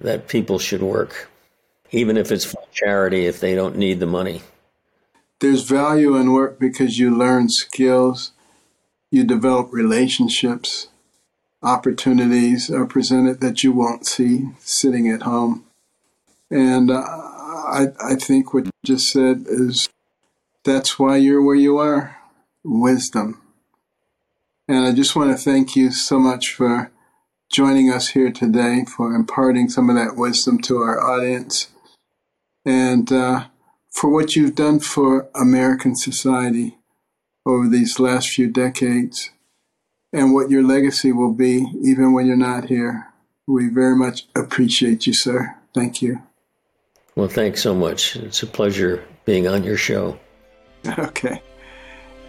that 0.00 0.28
people 0.28 0.58
should 0.58 0.82
work 0.82 1.28
even 1.92 2.16
if 2.16 2.32
it's 2.32 2.46
for 2.46 2.62
charity, 2.72 3.26
if 3.26 3.38
they 3.38 3.54
don't 3.54 3.76
need 3.76 4.00
the 4.00 4.06
money. 4.06 4.42
There's 5.40 5.62
value 5.62 6.16
in 6.16 6.32
work 6.32 6.58
because 6.58 6.98
you 6.98 7.16
learn 7.16 7.48
skills, 7.50 8.32
you 9.10 9.24
develop 9.24 9.72
relationships, 9.72 10.88
opportunities 11.62 12.70
are 12.70 12.86
presented 12.86 13.40
that 13.40 13.62
you 13.62 13.72
won't 13.72 14.06
see 14.06 14.48
sitting 14.58 15.08
at 15.08 15.22
home. 15.22 15.66
And 16.50 16.90
uh, 16.90 17.02
I, 17.02 17.88
I 18.00 18.14
think 18.14 18.52
what 18.52 18.64
you 18.66 18.70
just 18.84 19.10
said 19.10 19.44
is 19.46 19.88
that's 20.64 20.98
why 20.98 21.16
you're 21.16 21.42
where 21.42 21.56
you 21.56 21.78
are 21.78 22.16
wisdom. 22.64 23.40
And 24.68 24.86
I 24.86 24.92
just 24.92 25.14
want 25.14 25.30
to 25.30 25.36
thank 25.36 25.76
you 25.76 25.90
so 25.90 26.18
much 26.18 26.54
for 26.54 26.90
joining 27.50 27.90
us 27.90 28.10
here 28.10 28.30
today, 28.30 28.84
for 28.84 29.14
imparting 29.14 29.68
some 29.68 29.90
of 29.90 29.96
that 29.96 30.16
wisdom 30.16 30.58
to 30.62 30.78
our 30.78 31.00
audience 31.00 31.68
and 32.64 33.10
uh, 33.12 33.46
for 33.90 34.10
what 34.10 34.34
you've 34.34 34.54
done 34.54 34.80
for 34.80 35.28
American 35.34 35.94
society 35.94 36.78
over 37.46 37.68
these 37.68 37.98
last 37.98 38.30
few 38.30 38.48
decades 38.48 39.30
and 40.12 40.32
what 40.32 40.50
your 40.50 40.62
legacy 40.62 41.12
will 41.12 41.32
be 41.32 41.66
even 41.82 42.12
when 42.12 42.26
you're 42.26 42.36
not 42.36 42.66
here. 42.66 43.08
We 43.46 43.68
very 43.68 43.96
much 43.96 44.26
appreciate 44.36 45.06
you, 45.06 45.14
sir. 45.14 45.56
Thank 45.74 46.02
you. 46.02 46.22
Well, 47.16 47.28
thanks 47.28 47.60
so 47.62 47.74
much. 47.74 48.16
It's 48.16 48.42
a 48.42 48.46
pleasure 48.46 49.04
being 49.24 49.46
on 49.46 49.64
your 49.64 49.76
show. 49.76 50.18
Okay. 50.98 51.40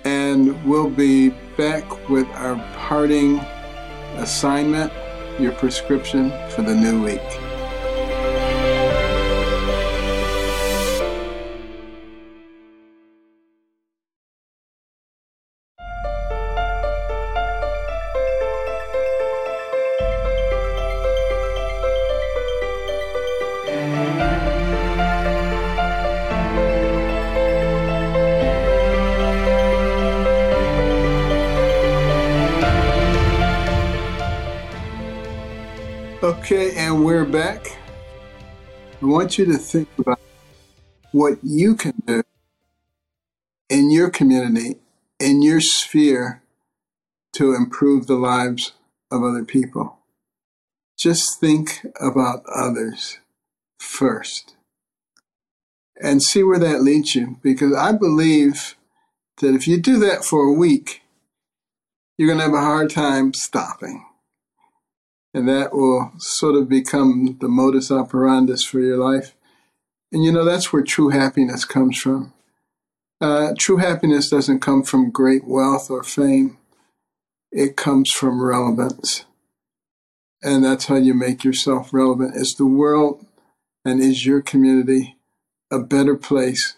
And 0.06 0.64
we'll 0.64 0.90
be 0.90 1.30
back 1.58 2.10
with 2.10 2.28
our 2.36 2.56
parting 2.78 3.40
assignment, 4.18 4.92
your 5.40 5.54
prescription 5.54 6.30
for 6.52 6.62
the 6.62 6.76
new 6.76 7.04
week. 7.04 7.53
You 39.38 39.46
to 39.46 39.58
think 39.58 39.90
about 39.98 40.20
what 41.12 41.38
you 41.44 41.76
can 41.76 41.94
do 42.06 42.24
in 43.70 43.92
your 43.92 44.10
community, 44.10 44.78
in 45.20 45.42
your 45.42 45.62
sphere, 45.62 46.42
to 47.34 47.54
improve 47.54 48.08
the 48.08 48.16
lives 48.16 48.74
of 49.12 49.24
other 49.24 49.44
people. 49.44 49.98
Just 50.98 51.40
think 51.40 51.86
about 52.00 52.44
others 52.54 53.20
first 53.80 54.56
and 56.02 56.22
see 56.22 56.44
where 56.44 56.60
that 56.60 56.82
leads 56.82 57.16
you. 57.16 57.38
Because 57.42 57.76
I 57.76 57.92
believe 57.92 58.76
that 59.42 59.56
if 59.56 59.68
you 59.68 59.80
do 59.80 59.98
that 60.00 60.24
for 60.24 60.44
a 60.44 60.54
week, 60.54 61.02
you're 62.18 62.28
going 62.28 62.40
to 62.40 62.46
have 62.46 62.54
a 62.54 62.62
hard 62.62 62.90
time 62.90 63.34
stopping. 63.34 64.06
And 65.34 65.48
that 65.50 65.74
will 65.74 66.12
sort 66.18 66.56
of 66.56 66.70
become 66.70 67.38
the 67.42 67.48
modus 67.48 67.92
operandi 67.92 68.56
for 68.68 68.80
your 68.80 68.98
life. 68.98 69.36
And 70.12 70.24
you 70.24 70.32
know, 70.32 70.46
that's 70.46 70.72
where 70.72 70.84
true 70.84 71.10
happiness 71.10 71.66
comes 71.66 71.98
from. 71.98 72.34
Uh, 73.20 73.54
true 73.58 73.78
happiness 73.78 74.30
doesn't 74.30 74.60
come 74.60 74.84
from 74.84 75.10
great 75.10 75.48
wealth 75.48 75.90
or 75.90 76.04
fame, 76.04 76.58
it 77.52 77.78
comes 77.78 78.12
from 78.12 78.44
relevance. 78.44 79.26
And 80.42 80.64
that's 80.64 80.88
how 80.88 80.96
you 80.96 81.14
make 81.14 81.46
yourself 81.46 81.94
relevant. 81.94 82.36
Is 82.36 82.54
the 82.58 82.66
world 82.66 83.26
and 83.86 84.02
is 84.02 84.26
your 84.26 84.42
community 84.42 85.16
a 85.72 85.80
better 85.80 86.18
place 86.18 86.76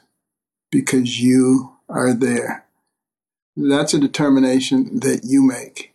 because 0.72 1.20
you 1.20 1.74
are 1.89 2.14
there? 2.14 2.66
That's 3.58 3.95
a 3.95 3.99
determination 3.99 4.99
that 4.99 5.22
you 5.24 5.41
make. 5.41 5.95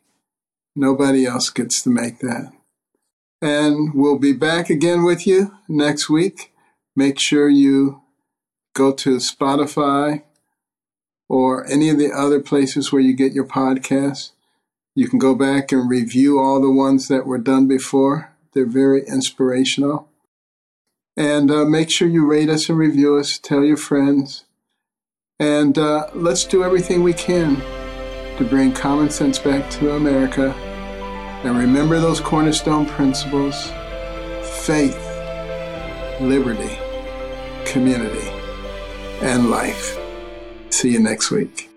Nobody 0.77 1.27
else 1.27 1.51
gets 1.51 1.83
to 1.83 1.91
make 1.91 2.21
that. 2.21 2.53
And 3.43 3.95
we'll 3.95 4.18
be 4.18 4.33
back 4.33 4.71
again 4.71 5.03
with 5.03 5.27
you 5.27 5.57
next 5.68 6.11
week. 6.11 6.53
Make 6.95 7.18
sure 7.18 7.49
you 7.49 8.03
go 8.75 8.93
to 8.93 9.16
Spotify 9.16 10.23
or 11.29 11.66
any 11.71 11.89
of 11.89 11.99
the 11.99 12.12
other 12.12 12.41
places 12.41 12.93
where 12.93 13.01
you 13.01 13.14
get 13.14 13.33
your 13.33 13.47
podcasts. 13.47 14.33
You 14.95 15.09
can 15.09 15.18
go 15.18 15.35
back 15.35 15.73
and 15.73 15.89
review 15.89 16.39
all 16.39 16.61
the 16.61 16.71
ones 16.71 17.09
that 17.09 17.27
were 17.27 17.39
done 17.39 17.66
before. 17.66 18.33
They're 18.53 18.66
very 18.66 19.07
inspirational. 19.07 20.09
And 21.16 21.51
uh, 21.51 21.64
make 21.64 21.91
sure 21.91 22.09
you 22.09 22.27
rate 22.27 22.49
us 22.49 22.68
and 22.68 22.79
review 22.79 23.16
us, 23.16 23.39
tell 23.39 23.64
your 23.64 23.77
friends. 23.77 24.45
And 25.39 25.79
uh, 25.79 26.09
let's 26.14 26.45
do 26.45 26.62
everything 26.62 27.03
we 27.03 27.14
can 27.14 27.80
to 28.41 28.47
bring 28.47 28.72
common 28.72 29.11
sense 29.11 29.38
back 29.38 29.68
to 29.68 29.97
America. 29.97 30.55
And 31.45 31.59
remember 31.59 32.01
those 32.01 32.20
cornerstone 32.20 32.86
principles 32.86 33.70
faith, 34.62 34.97
liberty, 36.22 36.78
community, 37.66 38.28
and 39.20 39.51
life. 39.51 39.99
See 40.70 40.91
you 40.93 41.01
next 41.01 41.30
week. 41.30 41.70